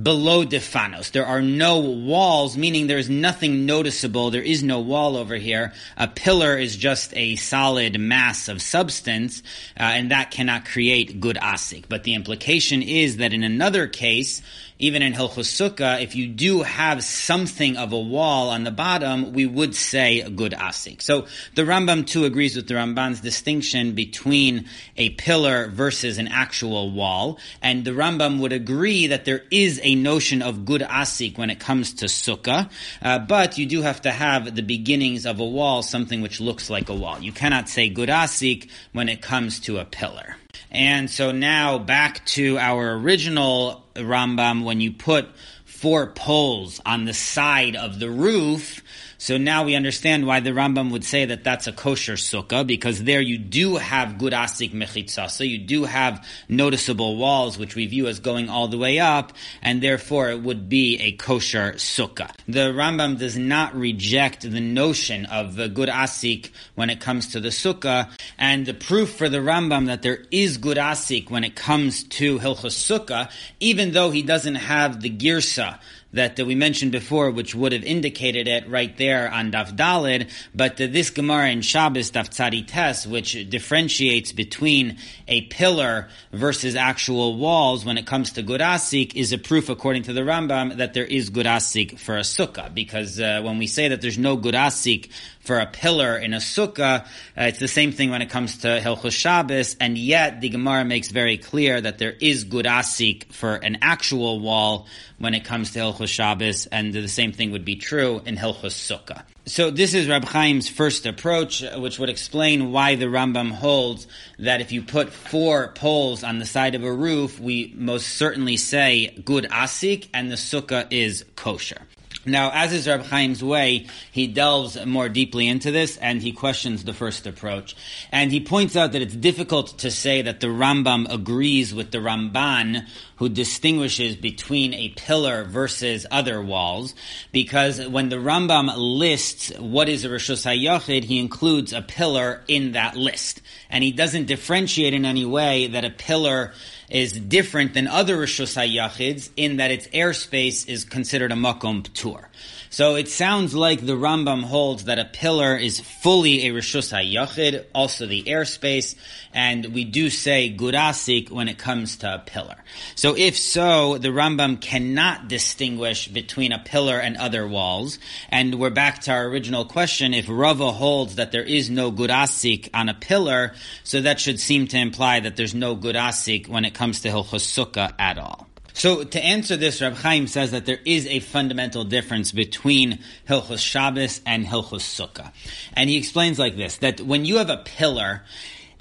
below 0.00 0.44
defanos. 0.44 1.10
There 1.10 1.26
are 1.26 1.42
no 1.42 1.80
walls, 1.80 2.56
meaning 2.56 2.86
there's 2.86 3.10
nothing 3.10 3.66
noticeable. 3.66 4.30
There 4.30 4.42
is 4.42 4.62
no 4.62 4.80
wall 4.80 5.16
over 5.16 5.34
here. 5.34 5.72
A 5.96 6.08
pillar 6.08 6.56
is 6.56 6.76
just 6.76 7.16
a 7.16 7.36
solid 7.36 7.98
mass 7.98 8.48
of 8.48 8.62
substance, 8.62 9.42
uh, 9.78 9.82
and 9.82 10.10
that 10.10 10.30
cannot 10.30 10.64
create 10.64 11.20
good 11.20 11.36
asik. 11.36 11.86
But 11.88 12.04
the 12.04 12.14
implication 12.14 12.82
is 12.82 13.18
that 13.18 13.32
in 13.32 13.42
another 13.42 13.86
case, 13.86 14.42
even 14.80 15.02
in 15.02 15.12
Hilchos 15.12 15.50
Sukkah, 15.50 16.02
if 16.02 16.16
you 16.16 16.26
do 16.26 16.62
have 16.62 17.04
something 17.04 17.76
of 17.76 17.92
a 17.92 17.98
wall 17.98 18.48
on 18.48 18.64
the 18.64 18.70
bottom, 18.70 19.34
we 19.34 19.44
would 19.44 19.76
say 19.76 20.22
good 20.22 20.52
asik. 20.52 21.02
So 21.02 21.26
the 21.54 21.62
Rambam 21.62 22.06
too 22.06 22.24
agrees 22.24 22.56
with 22.56 22.66
the 22.66 22.74
Ramban's 22.74 23.20
distinction 23.20 23.92
between 23.92 24.64
a 24.96 25.10
pillar 25.10 25.68
versus 25.68 26.16
an 26.16 26.28
actual 26.28 26.90
wall, 26.92 27.38
and 27.60 27.84
the 27.84 27.90
Rambam 27.90 28.40
would 28.40 28.54
agree 28.54 29.08
that 29.08 29.26
there 29.26 29.44
is 29.50 29.78
a 29.82 29.94
notion 29.94 30.40
of 30.40 30.64
good 30.64 30.80
asik 30.80 31.36
when 31.36 31.50
it 31.50 31.60
comes 31.60 31.92
to 31.94 32.06
Sukkah, 32.06 32.70
uh, 33.02 33.18
but 33.18 33.58
you 33.58 33.66
do 33.66 33.82
have 33.82 34.00
to 34.02 34.10
have 34.10 34.54
the 34.56 34.62
beginnings 34.62 35.26
of 35.26 35.40
a 35.40 35.44
wall, 35.44 35.82
something 35.82 36.22
which 36.22 36.40
looks 36.40 36.70
like 36.70 36.88
a 36.88 36.94
wall. 36.94 37.20
You 37.20 37.32
cannot 37.32 37.68
say 37.68 37.90
good 37.90 38.08
asik 38.08 38.70
when 38.92 39.10
it 39.10 39.20
comes 39.20 39.60
to 39.60 39.78
a 39.78 39.84
pillar. 39.84 40.36
And 40.70 41.10
so 41.10 41.32
now 41.32 41.78
back 41.78 42.24
to 42.26 42.58
our 42.58 42.94
original 42.94 43.84
Rambam, 43.94 44.64
when 44.64 44.80
you 44.80 44.92
put 44.92 45.28
four 45.64 46.08
poles 46.08 46.80
on 46.84 47.04
the 47.04 47.14
side 47.14 47.76
of 47.76 47.98
the 47.98 48.10
roof, 48.10 48.82
So 49.20 49.36
now 49.36 49.64
we 49.64 49.74
understand 49.74 50.26
why 50.26 50.40
the 50.40 50.52
Rambam 50.52 50.92
would 50.92 51.04
say 51.04 51.26
that 51.26 51.44
that's 51.44 51.66
a 51.66 51.72
kosher 51.72 52.14
sukkah, 52.14 52.66
because 52.66 53.04
there 53.04 53.20
you 53.20 53.36
do 53.36 53.76
have 53.76 54.16
good 54.16 54.32
asik 54.32 54.72
mechitzah, 54.72 55.28
so 55.28 55.44
you 55.44 55.58
do 55.58 55.84
have 55.84 56.26
noticeable 56.48 57.18
walls, 57.18 57.58
which 57.58 57.74
we 57.74 57.84
view 57.84 58.06
as 58.06 58.18
going 58.18 58.48
all 58.48 58.68
the 58.68 58.78
way 58.78 58.98
up, 58.98 59.34
and 59.60 59.82
therefore 59.82 60.30
it 60.30 60.40
would 60.40 60.70
be 60.70 60.98
a 61.00 61.12
kosher 61.12 61.72
sukkah. 61.72 62.30
The 62.48 62.72
Rambam 62.72 63.18
does 63.18 63.36
not 63.36 63.74
reject 63.74 64.50
the 64.50 64.58
notion 64.58 65.26
of 65.26 65.54
the 65.54 65.68
good 65.68 65.90
asik 65.90 66.50
when 66.74 66.88
it 66.88 67.00
comes 67.00 67.26
to 67.32 67.40
the 67.40 67.50
sukkah, 67.50 68.08
and 68.38 68.64
the 68.64 68.72
proof 68.72 69.16
for 69.16 69.28
the 69.28 69.40
Rambam 69.40 69.88
that 69.88 70.00
there 70.00 70.24
is 70.30 70.56
good 70.56 70.78
asik 70.78 71.28
when 71.28 71.44
it 71.44 71.54
comes 71.54 72.04
to 72.04 72.38
Hilchos 72.38 72.72
Sukkah, 72.72 73.30
even 73.60 73.92
though 73.92 74.10
he 74.10 74.22
doesn't 74.22 74.54
have 74.54 75.02
the 75.02 75.10
girsa 75.10 75.78
that 76.12 76.38
we 76.38 76.54
mentioned 76.54 76.92
before, 76.92 77.30
which 77.30 77.54
would 77.54 77.72
have 77.72 77.84
indicated 77.84 78.48
it 78.48 78.68
right 78.68 78.96
there 78.96 79.30
on 79.32 79.52
Daf 79.52 79.76
Dalid, 79.76 80.30
but 80.54 80.76
this 80.76 81.10
Gemara 81.10 81.50
in 81.50 81.62
Shabbos 81.62 82.10
Daf 82.10 82.30
Tzadi 82.30 82.66
Tes, 82.66 83.06
which 83.06 83.32
differentiates 83.48 84.32
between 84.32 84.98
a 85.28 85.42
pillar 85.42 86.08
versus 86.32 86.74
actual 86.74 87.36
walls 87.36 87.84
when 87.84 87.98
it 87.98 88.06
comes 88.06 88.32
to 88.32 88.42
Gurasik, 88.42 89.14
is 89.14 89.32
a 89.32 89.38
proof, 89.38 89.68
according 89.68 90.04
to 90.04 90.12
the 90.12 90.22
Rambam, 90.22 90.78
that 90.78 90.94
there 90.94 91.04
is 91.04 91.30
Gurasik 91.30 91.98
for 91.98 92.16
a 92.16 92.22
sukkah, 92.22 92.72
because 92.74 93.20
uh, 93.20 93.40
when 93.42 93.58
we 93.58 93.66
say 93.66 93.88
that 93.88 94.00
there's 94.00 94.18
no 94.18 94.36
Gurasik 94.36 95.10
for 95.50 95.58
a 95.58 95.66
pillar 95.66 96.16
in 96.16 96.32
a 96.32 96.36
sukkah. 96.36 97.00
Uh, 97.36 97.50
it's 97.50 97.58
the 97.58 97.66
same 97.66 97.90
thing 97.90 98.10
when 98.10 98.22
it 98.22 98.30
comes 98.30 98.58
to 98.58 98.68
Hilchos 98.68 99.10
Shabbos, 99.10 99.74
and 99.80 99.98
yet 99.98 100.40
the 100.40 100.48
Gemara 100.48 100.84
makes 100.84 101.08
very 101.08 101.38
clear 101.38 101.80
that 101.80 101.98
there 101.98 102.12
is 102.20 102.44
gurasik 102.44 103.32
for 103.32 103.56
an 103.56 103.78
actual 103.82 104.38
wall 104.38 104.86
when 105.18 105.34
it 105.34 105.44
comes 105.44 105.72
to 105.72 105.80
Hilchos 105.80 106.06
Shabbos, 106.06 106.66
and 106.66 106.92
the 106.92 107.08
same 107.08 107.32
thing 107.32 107.50
would 107.50 107.64
be 107.64 107.74
true 107.74 108.22
in 108.24 108.36
Hilchos 108.36 108.76
Sukkah. 108.78 109.24
So 109.44 109.72
this 109.72 109.92
is 109.92 110.06
Rab 110.06 110.28
Chaim's 110.28 110.68
first 110.68 111.04
approach, 111.04 111.64
uh, 111.64 111.80
which 111.80 111.98
would 111.98 112.10
explain 112.10 112.70
why 112.70 112.94
the 112.94 113.06
Rambam 113.06 113.50
holds 113.50 114.06
that 114.38 114.60
if 114.60 114.70
you 114.70 114.82
put 114.82 115.12
four 115.12 115.72
poles 115.74 116.22
on 116.22 116.38
the 116.38 116.46
side 116.46 116.76
of 116.76 116.84
a 116.84 116.92
roof, 116.92 117.40
we 117.40 117.74
most 117.76 118.06
certainly 118.10 118.56
say 118.56 119.20
good 119.24 119.46
asik, 119.50 120.10
and 120.14 120.30
the 120.30 120.36
sukkah 120.36 120.86
is 120.92 121.24
kosher. 121.34 121.88
Now, 122.26 122.50
as 122.52 122.72
is 122.74 122.86
Reb 122.86 123.06
Chaim's 123.08 123.42
way, 123.42 123.86
he 124.12 124.26
delves 124.26 124.84
more 124.84 125.08
deeply 125.08 125.48
into 125.48 125.70
this 125.70 125.96
and 125.96 126.20
he 126.20 126.32
questions 126.32 126.84
the 126.84 126.92
first 126.92 127.26
approach. 127.26 127.74
And 128.12 128.30
he 128.30 128.40
points 128.40 128.76
out 128.76 128.92
that 128.92 129.00
it's 129.00 129.16
difficult 129.16 129.78
to 129.78 129.90
say 129.90 130.20
that 130.20 130.40
the 130.40 130.48
Rambam 130.48 131.10
agrees 131.10 131.72
with 131.72 131.92
the 131.92 131.98
Ramban, 131.98 132.86
who 133.20 133.28
distinguishes 133.28 134.16
between 134.16 134.72
a 134.72 134.88
pillar 134.88 135.44
versus 135.44 136.06
other 136.10 136.40
walls, 136.40 136.94
because 137.32 137.86
when 137.86 138.08
the 138.08 138.16
Rambam 138.16 138.72
lists 138.74 139.52
what 139.58 139.90
is 139.90 140.06
a 140.06 140.08
Rishus 140.08 140.46
HaYachid, 140.46 141.04
he 141.04 141.18
includes 141.18 141.74
a 141.74 141.82
pillar 141.82 142.42
in 142.48 142.72
that 142.72 142.96
list. 142.96 143.42
And 143.68 143.84
he 143.84 143.92
doesn't 143.92 144.24
differentiate 144.24 144.94
in 144.94 145.04
any 145.04 145.26
way 145.26 145.66
that 145.66 145.84
a 145.84 145.90
pillar 145.90 146.54
is 146.88 147.12
different 147.12 147.74
than 147.74 147.86
other 147.86 148.16
Rishus 148.16 148.56
HaYachids 148.56 149.28
in 149.36 149.58
that 149.58 149.70
its 149.70 149.86
airspace 149.88 150.66
is 150.66 150.86
considered 150.86 151.30
a 151.30 151.36
Makom 151.36 151.82
Ptur. 151.82 152.24
So 152.72 152.94
it 152.94 153.08
sounds 153.08 153.52
like 153.52 153.84
the 153.84 153.96
Rambam 153.96 154.44
holds 154.44 154.84
that 154.84 155.00
a 155.00 155.04
pillar 155.04 155.56
is 155.56 155.80
fully 155.80 156.46
a 156.46 156.52
Rishus 156.52 156.92
HaYachid, 156.92 157.64
also 157.74 158.06
the 158.06 158.22
airspace, 158.22 158.94
and 159.32 159.74
we 159.74 159.82
do 159.84 160.08
say 160.08 160.56
Gurasik 160.56 161.30
when 161.30 161.48
it 161.48 161.58
comes 161.58 161.96
to 161.98 162.14
a 162.14 162.18
pillar. 162.20 162.56
So 162.94 163.09
if 163.16 163.36
so, 163.38 163.98
the 163.98 164.08
Rambam 164.08 164.60
cannot 164.60 165.28
distinguish 165.28 166.08
between 166.08 166.52
a 166.52 166.58
pillar 166.58 166.98
and 166.98 167.16
other 167.16 167.46
walls, 167.46 167.98
and 168.28 168.54
we're 168.56 168.70
back 168.70 169.00
to 169.02 169.12
our 169.12 169.26
original 169.26 169.64
question, 169.64 170.14
if 170.14 170.26
Rava 170.28 170.72
holds 170.72 171.16
that 171.16 171.32
there 171.32 171.42
is 171.42 171.70
no 171.70 171.92
Gurasik 171.92 172.68
on 172.74 172.88
a 172.88 172.94
pillar, 172.94 173.54
so 173.84 174.00
that 174.00 174.20
should 174.20 174.40
seem 174.40 174.66
to 174.68 174.78
imply 174.78 175.20
that 175.20 175.36
there's 175.36 175.54
no 175.54 175.76
Gurasik 175.76 176.48
when 176.48 176.64
it 176.64 176.74
comes 176.74 177.00
to 177.02 177.08
Hilchos 177.08 177.44
Sukkah 177.44 177.92
at 177.98 178.18
all. 178.18 178.46
So 178.72 179.04
to 179.04 179.22
answer 179.22 179.56
this, 179.56 179.82
Rab 179.82 179.94
Chaim 179.94 180.26
says 180.26 180.52
that 180.52 180.64
there 180.64 180.80
is 180.84 181.06
a 181.06 181.20
fundamental 181.20 181.84
difference 181.84 182.32
between 182.32 183.00
Hilchos 183.28 183.58
Shabbos 183.58 184.20
and 184.24 184.46
Hilchos 184.46 184.80
Sukkah. 184.80 185.32
And 185.74 185.90
he 185.90 185.96
explains 185.96 186.38
like 186.38 186.56
this, 186.56 186.78
that 186.78 187.00
when 187.00 187.24
you 187.24 187.38
have 187.38 187.50
a 187.50 187.58
pillar, 187.58 188.22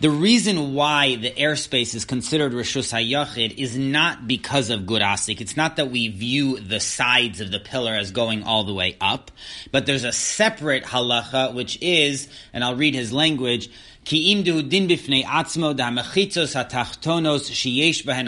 the 0.02 0.10
reason 0.10 0.76
why 0.76 1.18
the 1.18 1.30
airspace 1.32 1.94
is 1.94 2.06
considered 2.06 2.54
Rishus 2.54 2.94
HaYachid 2.94 3.58
is 3.58 3.78
not 3.78 4.30
because 4.30 4.70
of 4.70 4.86
good 4.86 5.02
asik. 5.02 5.42
It's 5.42 5.58
not 5.58 5.76
that 5.76 5.92
we 5.92 6.08
view 6.08 6.58
the 6.58 6.80
sides 6.80 7.42
of 7.42 7.52
the 7.52 7.60
pillar 7.60 7.92
as 7.92 8.12
going 8.12 8.44
all 8.44 8.64
the 8.64 8.74
way 8.74 8.96
up, 9.02 9.30
but 9.74 9.86
there's 9.86 10.06
a 10.06 10.14
separate 10.14 10.86
halacha, 10.86 11.54
which 11.54 11.78
is, 11.82 12.30
and 12.54 12.64
I'll 12.64 12.78
read 12.78 12.96
his 12.96 13.12
language, 13.12 13.70
din 14.06 14.42
atzmo 14.46 15.76
hatachtonos 15.76 17.50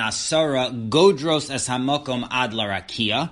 asara 0.02 0.90
godros 0.90 1.50
es 1.50 1.70
ad 1.70 2.52
larakia. 2.52 3.30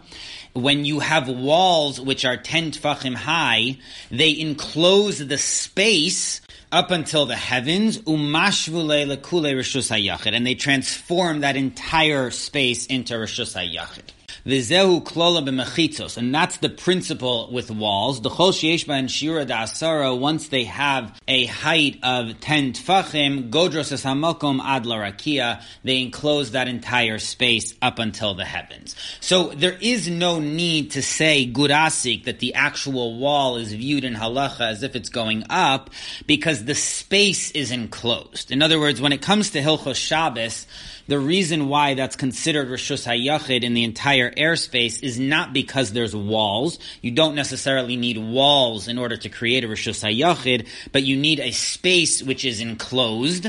When 0.54 0.86
you 0.86 1.02
have 1.02 1.28
walls 1.28 1.99
which 1.99 2.23
are 2.23 2.38
ten 2.38 2.71
tfachim 2.71 3.15
high, 3.15 3.80
they 4.10 4.39
enclose 4.39 5.19
the 5.28 5.38
space 5.38 6.39
up 6.71 6.91
until 6.91 7.25
the 7.25 7.36
heavens, 7.36 7.99
umashvule 7.99 9.15
lekule 9.15 9.53
rishus 9.55 9.89
hayachid, 9.89 10.36
and 10.36 10.45
they 10.45 10.55
transform 10.55 11.41
that 11.41 11.55
entire 11.55 12.29
space 12.32 12.86
into 12.86 13.13
rishus 13.15 13.55
hayachid. 13.55 14.03
Vizehu 14.45 15.04
klola 15.04 15.47
b'mechitzos, 15.47 16.17
and 16.17 16.34
that's 16.34 16.58
the 16.58 16.69
principle 16.69 17.49
with 17.52 17.69
walls. 17.69 18.21
The 18.21 18.30
chol 18.30 18.49
and 18.89 19.12
shira 19.12 19.45
da'asara, 19.45 20.17
once 20.17 20.47
they 20.47 20.63
have 20.63 21.19
a 21.28 21.45
height 21.45 21.99
of 22.04 22.39
ten 22.39 22.73
tfachim, 22.73 23.49
godros 23.49 23.91
es 23.91 24.04
hamokom 24.04 24.60
ad 24.62 24.86
larakia, 24.86 25.62
they 25.84 26.02
enclose 26.02 26.52
that 26.52 26.67
entire 26.67 27.19
space 27.19 27.75
up 27.82 27.99
until 27.99 28.34
the 28.34 28.45
heavens. 28.45 28.95
So 29.19 29.49
there 29.49 29.78
is 29.80 30.10
no 30.10 30.39
need 30.39 30.91
to 30.91 31.02
say 31.02 31.45
gurasik 31.52 32.25
that 32.25 32.39
the 32.39 32.54
actual 32.54 33.17
wall 33.17 33.58
is 33.58 33.73
viewed 33.73 34.04
in 34.04 34.15
halacha 34.15 34.71
as 34.71 34.84
if 34.84 34.95
it's 34.95 35.10
going 35.10 35.43
up, 35.49 35.89
because 36.25 36.65
the 36.65 36.75
space 36.75 37.52
is 37.52 37.71
enclosed. 37.71 38.52
In 38.52 38.62
other 38.62 38.80
words, 38.80 39.02
when 39.02 39.13
it 39.13 39.21
comes 39.21 39.52
to 39.52 39.62
Hilchos 39.62 39.95
Shabbos, 39.95 40.65
the 41.10 41.19
reason 41.19 41.69
why 41.69 41.95
that's 41.95 42.15
considered 42.15 42.67
Rishus 42.69 43.08
HaYachid 43.08 43.63
in 43.63 43.74
the 43.74 43.84
entire 43.84 44.30
airspace 44.30 45.02
is 45.02 45.19
not 45.19 45.54
because 45.54 45.91
there's 45.91 46.15
walls. 46.15 46.78
You 47.02 47.10
don't 47.10 47.34
necessarily 47.34 47.95
need 47.95 48.19
walls 48.19 48.88
in 48.88 49.00
order 49.00 49.17
to 49.17 49.28
create 49.28 49.63
a 49.63 49.67
Rishus 49.67 50.08
HaYachid, 50.08 50.67
but 50.91 51.02
you 51.02 51.17
need 51.17 51.39
a 51.39 51.50
space 51.50 52.22
which 52.22 52.45
is 52.45 52.62
enclosed. 52.62 53.48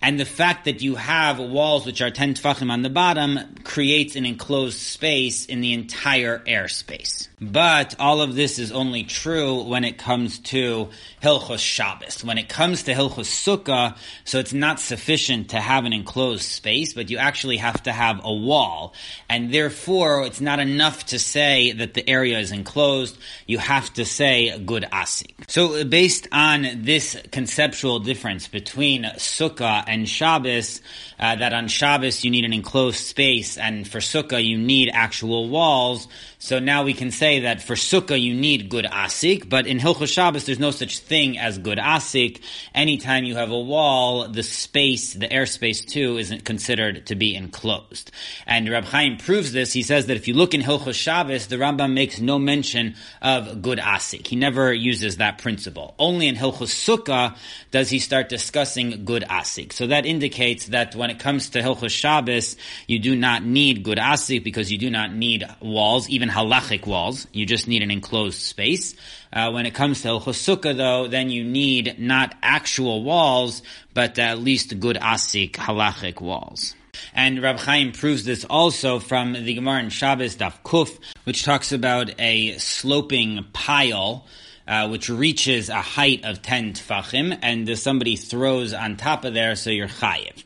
And 0.00 0.20
the 0.20 0.24
fact 0.24 0.66
that 0.66 0.82
you 0.82 0.94
have 0.94 1.40
walls 1.40 1.84
which 1.84 2.00
are 2.00 2.12
10 2.12 2.34
tfachim 2.34 2.70
on 2.70 2.82
the 2.82 2.90
bottom 2.90 3.56
creates 3.64 4.14
an 4.14 4.24
enclosed 4.24 4.78
space 4.78 5.46
in 5.46 5.60
the 5.62 5.72
entire 5.72 6.38
airspace. 6.38 7.26
But 7.40 7.94
all 7.98 8.20
of 8.20 8.34
this 8.34 8.58
is 8.58 8.70
only 8.70 9.02
true 9.04 9.62
when 9.62 9.82
it 9.82 9.96
comes 9.96 10.38
to 10.40 10.90
Hilchos 11.22 11.58
Shabbos. 11.58 12.22
When 12.22 12.36
it 12.36 12.50
comes 12.50 12.82
to 12.82 12.92
Hilchos 12.92 13.30
Sukkah, 13.30 13.96
so 14.24 14.38
it's 14.38 14.52
not 14.52 14.78
sufficient 14.78 15.50
to 15.50 15.60
have 15.60 15.86
an 15.86 15.94
enclosed 15.94 16.42
space, 16.42 16.92
but 17.00 17.08
you 17.08 17.16
actually 17.16 17.56
have 17.56 17.82
to 17.84 17.92
have 17.92 18.20
a 18.24 18.34
wall. 18.34 18.92
And 19.30 19.50
therefore, 19.50 20.26
it's 20.26 20.42
not 20.42 20.60
enough 20.60 21.06
to 21.06 21.18
say 21.18 21.72
that 21.72 21.94
the 21.94 22.06
area 22.06 22.38
is 22.38 22.52
enclosed. 22.52 23.16
You 23.46 23.56
have 23.56 23.90
to 23.94 24.04
say 24.04 24.58
good 24.58 24.82
asik. 24.92 25.32
So 25.48 25.82
based 25.86 26.28
on 26.30 26.66
this 26.82 27.16
conceptual 27.32 28.00
difference 28.00 28.48
between 28.48 29.04
Sukkah 29.16 29.82
and 29.86 30.06
Shabbos, 30.06 30.82
uh, 31.18 31.36
that 31.36 31.54
on 31.54 31.68
Shabbos 31.68 32.22
you 32.22 32.30
need 32.30 32.44
an 32.44 32.52
enclosed 32.52 32.98
space, 32.98 33.56
and 33.56 33.88
for 33.88 34.00
Sukkah 34.00 34.44
you 34.44 34.58
need 34.58 34.90
actual 34.92 35.48
walls, 35.48 36.06
so 36.42 36.58
now 36.58 36.84
we 36.84 36.94
can 36.94 37.10
say 37.10 37.40
that 37.40 37.60
for 37.60 37.74
Sukkah 37.74 38.18
you 38.18 38.32
need 38.32 38.70
good 38.70 38.86
asik, 38.86 39.46
but 39.46 39.66
in 39.66 39.78
Hilchos 39.78 40.10
Shabbos 40.10 40.46
there's 40.46 40.58
no 40.58 40.70
such 40.70 41.00
thing 41.00 41.36
as 41.36 41.58
good 41.58 41.76
asik. 41.76 42.40
Anytime 42.74 43.24
you 43.24 43.36
have 43.36 43.50
a 43.50 43.60
wall, 43.60 44.26
the 44.26 44.42
space, 44.42 45.12
the 45.12 45.28
airspace 45.28 45.86
too, 45.86 46.16
isn't 46.16 46.46
considered 46.46 47.04
to 47.08 47.14
be 47.14 47.34
enclosed. 47.36 48.10
And 48.46 48.66
Rab 48.70 48.84
Chaim 48.84 49.18
proves 49.18 49.52
this. 49.52 49.74
He 49.74 49.82
says 49.82 50.06
that 50.06 50.16
if 50.16 50.28
you 50.28 50.32
look 50.34 50.54
in 50.54 50.62
Hilchos 50.62 50.94
Shabbos, 50.94 51.48
the 51.48 51.56
Rambam 51.56 51.92
makes 51.92 52.20
no 52.20 52.38
mention 52.38 52.94
of 53.20 53.60
good 53.60 53.78
asik. 53.78 54.26
He 54.26 54.34
never 54.34 54.72
uses 54.72 55.18
that 55.18 55.36
principle. 55.36 55.94
Only 55.98 56.26
in 56.26 56.36
Hilchos 56.36 56.72
Sukkah 56.72 57.36
does 57.70 57.90
he 57.90 57.98
start 57.98 58.30
discussing 58.30 59.04
good 59.04 59.24
asik. 59.24 59.74
So 59.74 59.88
that 59.88 60.06
indicates 60.06 60.68
that 60.68 60.96
when 60.96 61.10
it 61.10 61.18
comes 61.18 61.50
to 61.50 61.60
Hilchos 61.60 61.90
Shabbos, 61.90 62.56
you 62.86 62.98
do 62.98 63.14
not 63.14 63.44
need 63.44 63.82
good 63.82 63.98
asik 63.98 64.42
because 64.42 64.72
you 64.72 64.78
do 64.78 64.88
not 64.88 65.12
need 65.12 65.46
walls, 65.60 66.08
even 66.08 66.29
halachic 66.30 66.86
walls. 66.86 67.26
You 67.32 67.46
just 67.46 67.68
need 67.68 67.82
an 67.82 67.90
enclosed 67.90 68.40
space. 68.40 68.94
Uh, 69.32 69.50
when 69.50 69.66
it 69.66 69.74
comes 69.74 70.02
to 70.02 70.08
Sukkah, 70.08 70.76
though, 70.76 71.08
then 71.08 71.30
you 71.30 71.44
need 71.44 71.98
not 71.98 72.34
actual 72.42 73.02
walls, 73.02 73.62
but 73.94 74.18
at 74.18 74.38
least 74.38 74.80
good 74.80 74.96
asik 74.96 75.52
halachic 75.52 76.20
walls. 76.20 76.74
And 77.14 77.42
Rab 77.42 77.58
Chaim 77.58 77.92
proves 77.92 78.24
this 78.24 78.44
also 78.44 78.98
from 78.98 79.32
the 79.32 79.54
Gemara 79.54 79.80
in 79.80 79.90
Shabbos 79.90 80.36
Daf 80.36 80.54
Kuf, 80.64 80.98
which 81.24 81.44
talks 81.44 81.72
about 81.72 82.10
a 82.18 82.58
sloping 82.58 83.44
pile 83.52 84.26
uh, 84.70 84.86
which 84.86 85.08
reaches 85.08 85.68
a 85.68 85.82
height 85.82 86.24
of 86.24 86.42
10 86.42 86.74
tfachim, 86.74 87.36
and 87.42 87.76
somebody 87.76 88.14
throws 88.14 88.72
on 88.72 88.96
top 88.96 89.24
of 89.24 89.34
there, 89.34 89.56
so 89.56 89.68
you're 89.68 89.88
chayiv. 89.88 90.44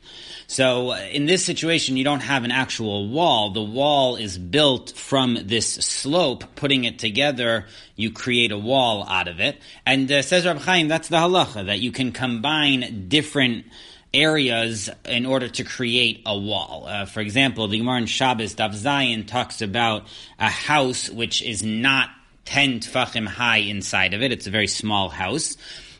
So 0.54 0.90
uh, 0.90 1.00
in 1.10 1.26
this 1.26 1.44
situation, 1.44 1.96
you 1.96 2.04
don't 2.04 2.20
have 2.20 2.44
an 2.44 2.52
actual 2.52 3.08
wall. 3.08 3.50
The 3.50 3.60
wall 3.60 4.14
is 4.14 4.38
built 4.38 4.92
from 4.92 5.36
this 5.42 5.66
slope. 5.66 6.44
Putting 6.54 6.84
it 6.84 7.00
together, 7.00 7.66
you 7.96 8.12
create 8.12 8.52
a 8.52 8.56
wall 8.56 9.02
out 9.02 9.26
of 9.26 9.40
it. 9.40 9.60
And 9.84 10.10
uh, 10.12 10.22
says 10.22 10.46
Rab 10.46 10.58
Chaim, 10.58 10.86
that's 10.86 11.08
the 11.08 11.16
halacha, 11.16 11.66
that 11.66 11.80
you 11.80 11.90
can 11.90 12.12
combine 12.12 13.08
different 13.08 13.66
areas 14.12 14.88
in 15.04 15.26
order 15.26 15.48
to 15.48 15.64
create 15.64 16.22
a 16.24 16.38
wall. 16.38 16.84
Uh, 16.86 17.06
for 17.06 17.18
example, 17.18 17.66
the 17.66 17.78
Gemara 17.78 17.98
in 17.98 18.06
Shabbos 18.06 18.54
Daf 18.54 18.76
Zayin 18.76 19.26
talks 19.26 19.60
about 19.60 20.06
a 20.38 20.48
house 20.48 21.10
which 21.10 21.42
is 21.42 21.64
not 21.64 22.10
10 22.44 22.78
tfachim 22.78 23.26
high 23.26 23.56
inside 23.56 24.14
of 24.14 24.22
it. 24.22 24.30
It's 24.30 24.46
a 24.46 24.52
very 24.52 24.68
small 24.68 25.08
house. 25.08 25.56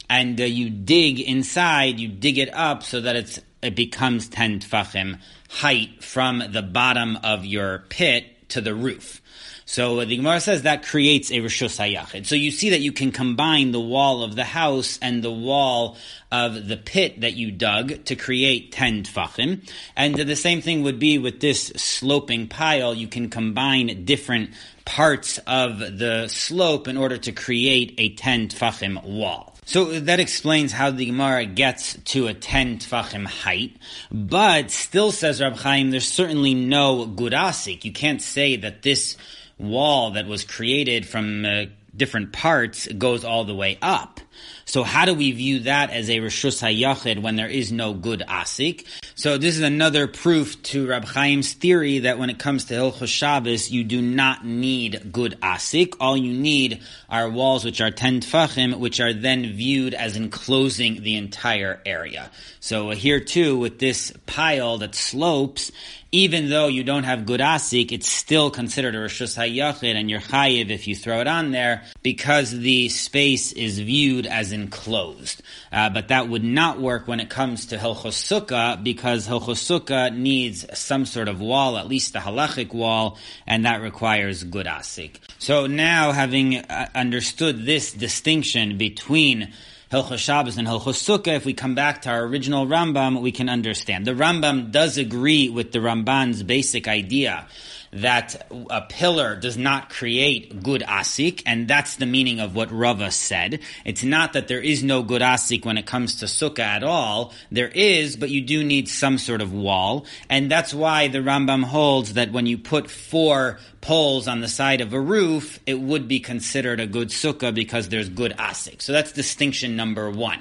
And 0.09 0.41
uh, 0.41 0.45
you 0.45 0.71
dig 0.71 1.19
inside, 1.19 1.99
you 1.99 2.07
dig 2.07 2.39
it 2.39 2.55
up 2.55 2.85
so 2.85 3.01
that 3.01 3.17
it's 3.17 3.41
it 3.65 3.75
becomes 3.75 4.29
10 4.29 4.61
tfachim 4.61 5.19
height 5.49 6.03
from 6.03 6.43
the 6.53 6.63
bottom 6.63 7.19
of 7.23 7.45
your 7.45 7.85
pit 7.89 8.49
to 8.51 8.61
the 8.61 8.75
roof. 8.75 9.21
So 9.67 10.05
the 10.05 10.17
Gemara 10.17 10.41
says 10.41 10.63
that 10.63 10.85
creates 10.85 11.31
a 11.31 11.37
Rishus 11.37 11.79
HaYachid. 11.79 12.27
So 12.27 12.35
you 12.35 12.51
see 12.51 12.71
that 12.71 12.81
you 12.81 12.93
can 12.93 13.13
combine 13.13 13.73
the 13.73 13.81
wall 13.81 14.23
of 14.23 14.37
the 14.37 14.45
house 14.45 14.99
and 15.01 15.23
the 15.23 15.33
wall 15.33 15.97
of 16.31 16.69
the 16.69 16.77
pit 16.77 17.23
that 17.23 17.33
you 17.33 17.51
dug 17.51 18.05
to 18.05 18.15
create 18.15 18.73
10 18.73 19.05
tfachim. 19.05 19.67
And 19.97 20.17
the 20.17 20.37
same 20.37 20.61
thing 20.61 20.83
would 20.83 20.99
be 20.99 21.17
with 21.17 21.41
this 21.41 21.69
sloping 21.77 22.47
pile. 22.47 22.95
You 22.95 23.09
can 23.09 23.31
combine 23.31 24.05
different 24.05 24.51
parts 24.85 25.39
of 25.47 25.79
the 25.79 26.29
slope 26.29 26.87
in 26.87 26.99
order 26.99 27.17
to 27.17 27.33
create 27.33 27.95
a 27.97 28.11
10 28.11 28.49
tfachim 28.49 29.03
wall. 29.03 29.54
So 29.67 29.99
that 30.01 30.21
explains 30.21 30.73
how 30.73 30.91
the 30.91 31.07
Gemara 31.07 31.47
gets 31.47 31.97
to 31.97 32.27
a 32.27 32.35
10 32.35 32.79
tfachim 32.79 33.27
height, 33.27 33.77
but 34.13 34.71
still 34.71 35.11
says 35.11 35.41
Rab 35.41 35.57
Chaim, 35.57 35.91
there's 35.91 36.07
certainly 36.07 36.55
no 36.55 37.07
gurasik. 37.07 37.85
You 37.85 37.93
can't 37.93 38.21
say 38.21 38.57
that 38.57 38.83
this 38.83 39.17
wall 39.59 40.13
that 40.13 40.27
was 40.27 40.45
created 40.45 41.07
from 41.07 41.47
uh, 41.47 41.65
different 41.97 42.33
parts 42.33 42.87
goes 42.89 43.25
all 43.25 43.45
the 43.45 43.55
way 43.55 43.79
up. 43.81 44.21
So 44.67 44.83
how 44.83 45.05
do 45.05 45.15
we 45.15 45.33
view 45.33 45.61
that 45.61 45.91
as 45.91 46.09
a 46.09 46.19
Rishus 46.19 46.63
HaYachid 46.63 47.21
when 47.21 47.37
there 47.37 47.49
is 47.49 47.71
no 47.71 47.93
good 47.93 48.23
Asik? 48.27 48.87
So 49.15 49.39
this 49.39 49.57
is 49.57 49.63
another 49.63 50.07
proof 50.09 50.61
to 50.65 50.89
Rab 50.89 51.05
Chaim's 51.05 51.53
theory 51.53 52.01
that 52.01 52.19
when 52.19 52.31
it 52.31 52.39
comes 52.39 52.65
to 52.67 52.75
Hilchos 52.75 53.09
Shabbos, 53.09 53.71
you 53.71 53.85
do 53.85 54.01
not 54.03 54.45
need 54.45 55.13
good 55.13 55.39
Asik. 55.41 55.95
All 56.01 56.17
you 56.17 56.33
need 56.33 56.83
are 57.09 57.29
walls 57.29 57.65
which 57.65 57.81
are 57.81 57.91
10 57.91 58.23
Tfachim, 58.23 58.79
which 58.79 59.01
are 59.01 59.13
then 59.13 59.53
viewed 59.53 59.95
as 59.95 60.17
enclosing 60.17 61.03
the 61.03 61.17
entire 61.17 61.81
area. 61.87 62.31
So 62.61 62.91
here 62.91 63.21
too, 63.21 63.59
with 63.59 63.79
this 63.79 64.13
pile 64.27 64.79
that 64.79 64.95
slopes, 64.95 65.71
even 66.15 66.49
though 66.49 66.69
you 66.69 66.85
don't 66.85 67.03
have 67.03 67.27
good 67.27 67.41
asik, 67.41 67.91
it's 67.91 68.07
still 68.07 68.49
considered 68.49 68.95
a 68.95 68.99
rishus 68.99 69.37
hayachid, 69.37 69.97
and 69.97 70.09
you're 70.09 70.21
chayiv 70.21 70.71
if 70.71 70.87
you 70.87 70.95
throw 70.95 71.21
it 71.21 71.27
on 71.27 71.51
there 71.51 71.83
because 72.05 72.57
the 72.57 72.89
space 72.89 73.51
is 73.51 73.81
viewed 73.81 74.25
as 74.25 74.53
enclosed. 74.53 75.43
Uh, 75.73 75.91
but 75.91 76.07
that 76.09 76.29
would 76.29 76.45
not 76.45 76.81
work 76.81 77.09
when 77.09 77.19
it 77.19 77.29
comes 77.29 77.67
to 77.67 77.77
hilchos 77.77 78.15
sukkah 78.15 78.81
because 78.81 79.27
hilchos 79.27 79.59
sukkah 79.59 80.17
needs 80.17 80.65
some 80.79 81.05
sort 81.05 81.27
of 81.27 81.41
wall, 81.41 81.77
at 81.77 81.89
least 81.89 82.15
a 82.15 82.21
halachic 82.21 82.73
wall, 82.73 83.19
and 83.45 83.65
that 83.65 83.83
requires 83.83 84.45
good 84.45 84.67
asik. 84.67 85.17
So 85.41 85.67
now, 85.67 86.13
having 86.13 86.59
uh, 86.59 86.91
understood 86.95 87.67
this 87.67 87.93
distinction 87.93 88.79
between 88.79 89.53
Hilchos 89.91 90.19
Shabbos 90.19 90.57
and 90.57 90.67
Hilchos 90.67 90.99
Sukkah, 90.99 91.37
if 91.37 91.45
we 91.45 91.53
come 91.53 91.75
back 91.75 92.03
to 92.03 92.11
our 92.11 92.25
original 92.25 92.67
Rambam, 92.67 93.21
we 93.21 93.33
can 93.33 93.49
understand. 93.49 94.07
The 94.07 94.13
Rambam 94.13 94.73
does 94.73 94.97
agree 94.97 95.49
with 95.51 95.73
the 95.73 95.79
Ramban's 95.79 96.43
basic 96.43 96.89
idea 96.89 97.47
that 97.95 98.47
a 98.71 98.83
pillar 98.83 99.37
does 99.37 99.57
not 99.57 99.89
create 99.89 100.63
good 100.63 100.83
asik, 100.83 101.43
and 101.47 101.69
that's 101.69 101.97
the 101.97 102.07
meaning 102.07 102.41
of 102.41 102.55
what 102.57 102.73
Rava 102.73 103.11
said. 103.13 103.61
It's 103.85 104.03
not 104.03 104.33
that 104.33 104.49
there 104.49 104.61
is 104.61 104.83
no 104.83 105.03
good 105.03 105.23
asik 105.23 105.65
when 105.65 105.79
it 105.79 105.87
comes 105.87 106.17
to 106.21 106.27
sukkah 106.27 106.59
at 106.59 106.83
all. 106.83 107.33
There 107.53 107.69
is, 107.69 108.17
but 108.17 108.31
you 108.31 108.41
do 108.41 108.65
need 108.65 108.89
some 108.89 109.17
sort 109.17 109.41
of 109.41 109.53
wall, 109.53 110.07
and 110.29 110.51
that's 110.51 110.75
why 110.75 111.07
the 111.07 111.19
Rambam 111.19 111.63
holds 111.63 112.15
that 112.15 112.33
when 112.33 112.47
you 112.47 112.59
put 112.59 112.91
four 112.91 113.61
poles 113.81 114.27
on 114.27 114.41
the 114.41 114.49
side 114.49 114.81
of 114.81 114.93
a 114.93 115.01
roof, 115.01 115.61
it 115.65 115.79
would 115.79 116.09
be 116.09 116.19
considered 116.19 116.81
a 116.81 116.87
good 116.87 117.11
sukkah 117.11 117.55
because 117.55 117.89
there's 117.91 118.09
good 118.09 118.33
asik. 118.39 118.83
So 118.83 118.93
that's 118.93 119.13
distinction 119.13 119.77
number 119.77 120.11
one. 120.11 120.41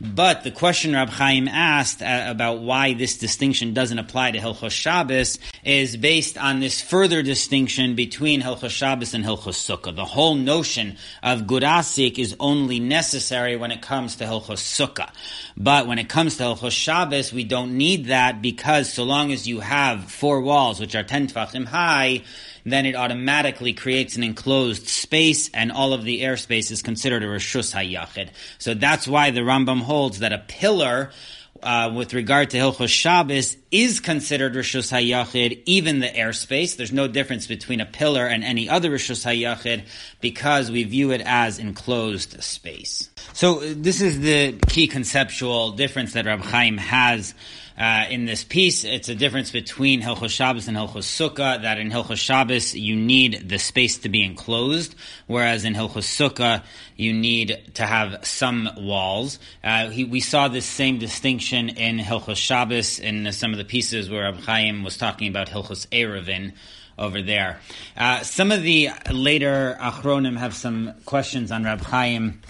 But 0.00 0.44
the 0.44 0.50
question 0.50 0.94
Rab 0.94 1.10
Chaim 1.10 1.46
asked 1.46 2.00
uh, 2.00 2.24
about 2.26 2.60
why 2.60 2.94
this 2.94 3.18
distinction 3.18 3.74
doesn't 3.74 3.98
apply 3.98 4.30
to 4.30 4.38
Hilchos 4.38 4.70
Shabbos 4.70 5.38
is 5.62 5.94
based 5.94 6.38
on 6.38 6.60
this 6.60 6.80
further 6.80 7.22
distinction 7.22 7.94
between 7.94 8.40
Hilchos 8.40 8.70
Shabbos 8.70 9.12
and 9.12 9.22
Hilchos 9.22 9.58
Sukkah. 9.58 9.94
The 9.94 10.06
whole 10.06 10.36
notion 10.36 10.96
of 11.22 11.42
Gurasik 11.42 12.18
is 12.18 12.34
only 12.40 12.80
necessary 12.80 13.56
when 13.56 13.70
it 13.70 13.82
comes 13.82 14.16
to 14.16 14.24
Hilchos 14.24 14.62
Sukkah. 14.62 15.10
But 15.54 15.86
when 15.86 15.98
it 15.98 16.08
comes 16.08 16.38
to 16.38 16.44
Hilchos 16.44 16.72
Shabbos, 16.72 17.30
we 17.30 17.44
don't 17.44 17.76
need 17.76 18.06
that 18.06 18.40
because 18.40 18.90
so 18.90 19.04
long 19.04 19.32
as 19.32 19.46
you 19.46 19.60
have 19.60 20.10
four 20.10 20.40
walls, 20.40 20.80
which 20.80 20.94
are 20.94 21.04
10 21.04 21.26
tefachim 21.26 21.66
high, 21.66 22.22
then 22.64 22.86
it 22.86 22.94
automatically 22.94 23.72
creates 23.72 24.16
an 24.16 24.22
enclosed 24.22 24.88
space, 24.88 25.50
and 25.52 25.72
all 25.72 25.92
of 25.92 26.04
the 26.04 26.22
airspace 26.22 26.70
is 26.70 26.82
considered 26.82 27.22
a 27.22 27.26
Rishus 27.26 27.74
HaYachid. 27.74 28.30
So 28.58 28.74
that's 28.74 29.06
why 29.08 29.30
the 29.30 29.40
Rambam 29.40 29.80
holds 29.80 30.20
that 30.20 30.32
a 30.32 30.38
pillar 30.38 31.10
uh, 31.62 31.92
with 31.94 32.14
regard 32.14 32.50
to 32.50 32.56
Hilchos 32.56 32.88
Shabbos 32.88 33.56
is 33.70 34.00
considered 34.00 34.54
Rishus 34.54 34.90
HaYachid, 34.90 35.62
even 35.66 36.00
the 36.00 36.08
airspace. 36.08 36.76
There's 36.76 36.92
no 36.92 37.08
difference 37.08 37.46
between 37.46 37.80
a 37.80 37.86
pillar 37.86 38.26
and 38.26 38.42
any 38.42 38.68
other 38.68 38.90
Rishus 38.90 39.24
HaYachid 39.24 39.84
because 40.20 40.70
we 40.70 40.84
view 40.84 41.12
it 41.12 41.20
as 41.24 41.58
enclosed 41.58 42.42
space. 42.42 43.10
So 43.32 43.58
uh, 43.58 43.74
this 43.76 44.00
is 44.00 44.20
the 44.20 44.52
key 44.68 44.86
conceptual 44.86 45.72
difference 45.72 46.14
that 46.14 46.26
Rab 46.26 46.40
Chaim 46.40 46.78
has 46.78 47.34
uh, 47.80 48.04
in 48.10 48.26
this 48.26 48.44
piece. 48.44 48.84
It's 48.84 49.08
a 49.08 49.14
difference 49.14 49.50
between 49.50 50.02
Hilchos 50.02 50.28
Shabbos 50.28 50.68
and 50.68 50.76
Hilchos 50.76 51.08
Sukkah, 51.08 51.62
that 51.62 51.78
in 51.78 51.90
Hilchos 51.90 52.18
Shabbos 52.18 52.74
you 52.74 52.94
need 52.94 53.48
the 53.48 53.58
space 53.58 53.96
to 53.98 54.10
be 54.10 54.22
enclosed, 54.22 54.94
whereas 55.26 55.64
in 55.64 55.74
Hilchos 55.74 56.04
Sukkah 56.04 56.62
you 56.96 57.14
need 57.14 57.58
to 57.74 57.86
have 57.86 58.24
some 58.26 58.68
walls. 58.76 59.38
Uh, 59.64 59.88
he, 59.88 60.04
we 60.04 60.20
saw 60.20 60.48
this 60.48 60.66
same 60.66 60.98
distinction 60.98 61.70
in 61.70 61.98
Hilchos 61.98 62.36
Shabbos 62.36 62.98
in 62.98 63.32
some 63.32 63.52
of 63.52 63.58
the 63.58 63.64
pieces 63.64 64.10
where 64.10 64.24
Rab 64.24 64.40
Chaim 64.40 64.84
was 64.84 64.98
talking 64.98 65.28
about 65.28 65.48
Hilchos 65.48 65.86
Eruvin 65.88 66.52
over 66.98 67.22
there. 67.22 67.60
Uh, 67.96 68.22
some 68.22 68.52
of 68.52 68.62
the 68.62 68.90
later 69.10 69.78
Achronim 69.80 70.36
have 70.36 70.54
some 70.54 70.92
questions 71.06 71.50
on 71.50 71.64
Rab 71.64 71.80
Chaim. 71.80 72.42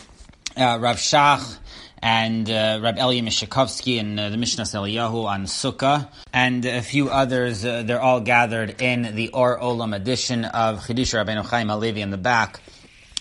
Uh, 0.56 0.78
Rav 0.80 0.96
Shach 0.96 1.58
and 2.02 2.48
uh, 2.48 2.80
Rab 2.82 2.96
Elia 2.98 3.22
Mishakovsky 3.22 4.00
and 4.00 4.18
uh, 4.18 4.30
the 4.30 4.36
Mishnah 4.36 4.64
Eliyahu 4.64 5.24
on 5.24 5.44
Sukkah, 5.44 6.08
and 6.32 6.64
a 6.64 6.82
few 6.82 7.10
others. 7.10 7.64
Uh, 7.64 7.82
they're 7.82 8.00
all 8.00 8.20
gathered 8.20 8.80
in 8.80 9.14
the 9.14 9.28
Or 9.30 9.58
Olam 9.58 9.94
edition 9.94 10.44
of 10.44 10.80
Chidush 10.80 11.14
Rabbeinu 11.14 11.44
Chaim 11.44 11.68
Halevi 11.68 12.00
in 12.00 12.10
the 12.10 12.18
back. 12.18 12.60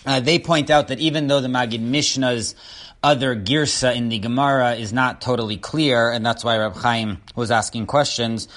Uh, 0.06 0.20
they 0.20 0.38
point 0.38 0.70
out 0.70 0.88
that 0.88 0.98
even 0.98 1.26
though 1.26 1.40
the 1.40 1.48
Magid 1.48 1.80
Mishnah's 1.80 2.54
other 3.02 3.34
girsa 3.34 3.94
in 3.94 4.08
the 4.08 4.18
Gemara 4.18 4.74
is 4.74 4.92
not 4.92 5.20
totally 5.20 5.56
clear, 5.56 6.10
and 6.10 6.24
that's 6.24 6.44
why 6.44 6.58
Rab 6.58 6.76
Chaim 6.76 7.18
was 7.34 7.50
asking 7.50 7.86
questions. 7.86 8.48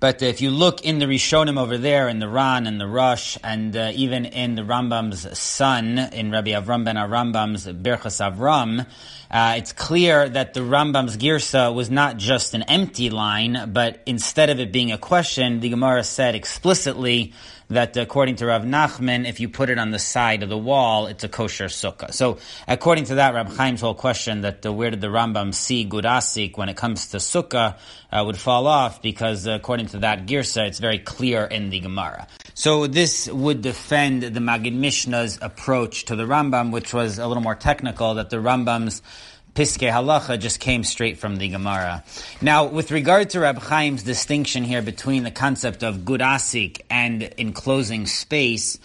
But 0.00 0.22
if 0.22 0.40
you 0.40 0.52
look 0.52 0.84
in 0.84 1.00
the 1.00 1.06
Rishonim 1.06 1.60
over 1.60 1.76
there, 1.76 2.08
in 2.08 2.20
the 2.20 2.28
Ran 2.28 2.68
and 2.68 2.80
the 2.80 2.86
Rosh, 2.86 3.36
and 3.42 3.76
uh, 3.76 3.90
even 3.96 4.26
in 4.26 4.54
the 4.54 4.62
Rambam's 4.62 5.36
son, 5.36 5.98
in 5.98 6.30
Rabbi 6.30 6.52
Avram 6.52 6.84
ben 6.84 6.94
Arambam's 6.94 7.66
Birchas 7.66 8.20
Avram, 8.20 8.86
uh, 9.28 9.54
it's 9.58 9.72
clear 9.72 10.28
that 10.28 10.54
the 10.54 10.60
Rambam's 10.60 11.16
Girsa 11.16 11.74
was 11.74 11.90
not 11.90 12.16
just 12.16 12.54
an 12.54 12.62
empty 12.62 13.10
line, 13.10 13.72
but 13.72 14.00
instead 14.06 14.50
of 14.50 14.60
it 14.60 14.70
being 14.70 14.92
a 14.92 14.98
question, 14.98 15.58
the 15.58 15.70
Gemara 15.70 16.04
said 16.04 16.36
explicitly 16.36 17.32
that 17.68 17.96
according 17.96 18.36
to 18.36 18.46
Rav 18.46 18.62
Nachman, 18.62 19.28
if 19.28 19.40
you 19.40 19.48
put 19.48 19.70
it 19.70 19.78
on 19.78 19.90
the 19.90 19.98
side 19.98 20.42
of 20.42 20.48
the 20.48 20.58
wall, 20.58 21.06
it's 21.06 21.24
a 21.24 21.28
kosher 21.28 21.66
sukkah. 21.66 22.12
So 22.12 22.38
according 22.66 23.04
to 23.04 23.16
that, 23.16 23.34
Rav 23.34 23.56
Chaim's 23.56 23.80
whole 23.80 23.94
question 23.94 24.40
that 24.42 24.64
uh, 24.64 24.72
where 24.72 24.90
did 24.90 25.00
the 25.00 25.08
Rambam 25.08 25.54
see 25.54 25.86
gurasik 25.86 26.56
when 26.56 26.68
it 26.68 26.76
comes 26.76 27.08
to 27.08 27.18
sukkah 27.18 27.76
uh, 28.10 28.22
would 28.24 28.38
fall 28.38 28.66
off 28.66 29.02
because 29.02 29.46
according 29.46 29.86
to 29.86 29.98
that 29.98 30.26
girsa, 30.26 30.66
it's 30.66 30.78
very 30.78 30.98
clear 30.98 31.44
in 31.44 31.70
the 31.70 31.80
Gemara. 31.80 32.26
So 32.54 32.86
this 32.86 33.28
would 33.28 33.62
defend 33.62 34.22
the 34.22 34.40
Magid 34.40 34.74
Mishnah's 34.74 35.38
approach 35.40 36.06
to 36.06 36.16
the 36.16 36.24
Rambam, 36.24 36.72
which 36.72 36.94
was 36.94 37.18
a 37.18 37.26
little 37.26 37.42
more 37.42 37.54
technical, 37.54 38.14
that 38.14 38.30
the 38.30 38.38
Rambam's 38.38 39.02
Piske 39.58 39.90
Halacha 39.90 40.38
just 40.38 40.60
came 40.60 40.84
straight 40.84 41.18
from 41.18 41.36
the 41.36 41.48
Gemara. 41.48 42.04
Now, 42.40 42.66
with 42.66 42.92
regard 42.92 43.30
to 43.30 43.40
Rab 43.40 43.60
Chaim's 43.60 44.04
distinction 44.04 44.62
here 44.62 44.82
between 44.82 45.24
the 45.24 45.32
concept 45.32 45.82
of 45.82 46.04
gurasik 46.04 46.82
and 46.88 47.24
enclosing 47.24 48.06
space, 48.06 48.78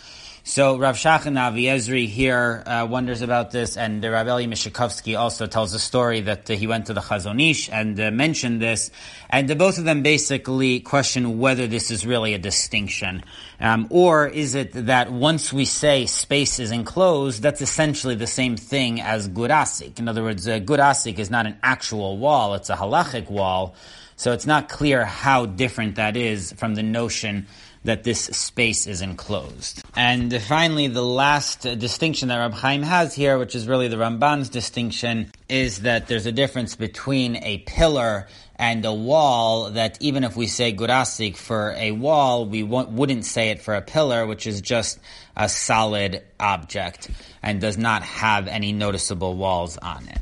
So 0.46 0.78
Rav 0.78 0.98
Shachan 0.98 1.38
Aviezri 1.38 2.06
here 2.06 2.64
uh, 2.66 2.86
wonders 2.90 3.22
about 3.22 3.52
this, 3.52 3.78
and 3.78 4.04
uh, 4.04 4.10
Rav 4.10 4.28
Eli 4.28 4.46
Mishikovsky 4.46 5.18
also 5.18 5.48
tells 5.48 5.74
a 5.74 5.80
story 5.80 6.20
that 6.20 6.52
uh, 6.52 6.56
he 6.56 6.68
went 6.68 6.88
to 6.88 6.94
the 6.94 7.00
Chazon 7.00 7.42
Ish 7.42 7.70
and 7.70 7.98
uh, 7.98 8.12
mentioned 8.12 8.62
this, 8.62 8.92
and 9.30 9.58
both 9.58 9.78
of 9.78 9.86
them 9.86 10.04
basically 10.04 10.82
question 10.82 11.40
whether 11.40 11.66
this 11.66 11.92
is 11.92 12.06
really 12.06 12.34
a 12.34 12.38
distinction, 12.40 13.24
um, 13.62 13.88
or 13.90 14.28
is 14.28 14.54
it 14.54 14.74
that 14.74 15.14
once 15.14 15.54
we 15.54 15.64
say 15.64 16.06
space 16.08 16.60
is 16.60 16.72
enclosed, 16.72 17.42
that's 17.42 17.62
essentially 17.62 18.16
the 18.16 18.28
same 18.28 18.58
thing 18.58 19.00
as 19.00 19.30
gurasik. 19.30 19.98
In 19.98 20.10
other 20.10 20.24
words, 20.24 20.46
uh, 20.46 20.60
gurasik 20.60 21.20
is 21.20 21.32
not 21.32 21.46
an 21.46 21.58
actual 21.64 22.18
wall; 22.18 22.56
it's 22.56 22.70
a 22.70 22.76
halachic 22.76 23.30
wall. 23.30 23.76
So 24.16 24.34
it's 24.34 24.46
not 24.46 24.70
clear 24.70 25.06
how 25.06 25.46
different 25.46 25.96
that 25.96 26.16
is 26.18 26.52
from 26.54 26.76
the 26.76 26.84
notion 26.84 27.48
that 27.84 28.04
this 28.04 28.22
space 28.22 28.88
is 28.88 29.02
enclosed. 29.02 29.84
And 29.96 30.41
finally, 30.41 30.88
the 30.88 31.04
last 31.04 31.62
distinction 31.62 32.30
that 32.30 32.38
Rab 32.38 32.54
Chaim 32.54 32.82
has 32.82 33.13
here, 33.13 33.38
which 33.38 33.56
is 33.56 33.67
really 33.67 33.88
the 33.88 33.98
Ramban's 33.98 34.50
distinction, 34.50 35.32
is 35.50 35.82
that 35.82 36.08
there's 36.08 36.26
a 36.26 36.32
difference 36.32 36.76
between 36.76 37.36
a 37.38 37.60
pillar 37.60 38.28
and 38.56 38.86
a 38.86 38.93
wall 38.93 39.72
that 39.72 39.98
even 40.00 40.24
if 40.24 40.36
we 40.36 40.48
say 40.48 40.74
gurasik 40.74 41.36
for 41.36 41.74
a 41.78 41.91
wall, 41.91 42.46
we 42.46 42.63
wouldn't 42.63 43.26
say 43.26 43.50
it 43.50 43.62
for 43.62 43.76
a 43.76 43.82
pillar, 43.82 44.26
which 44.26 44.48
is 44.48 44.62
just 44.62 45.00
a 45.36 45.50
solid 45.50 46.24
object 46.39 47.10
and 47.41 47.60
does 47.60 47.78
not 47.78 48.04
have 48.04 48.48
any 48.48 48.72
noticeable 48.72 49.36
walls 49.36 49.78
on 49.78 50.08
it. 50.08 50.22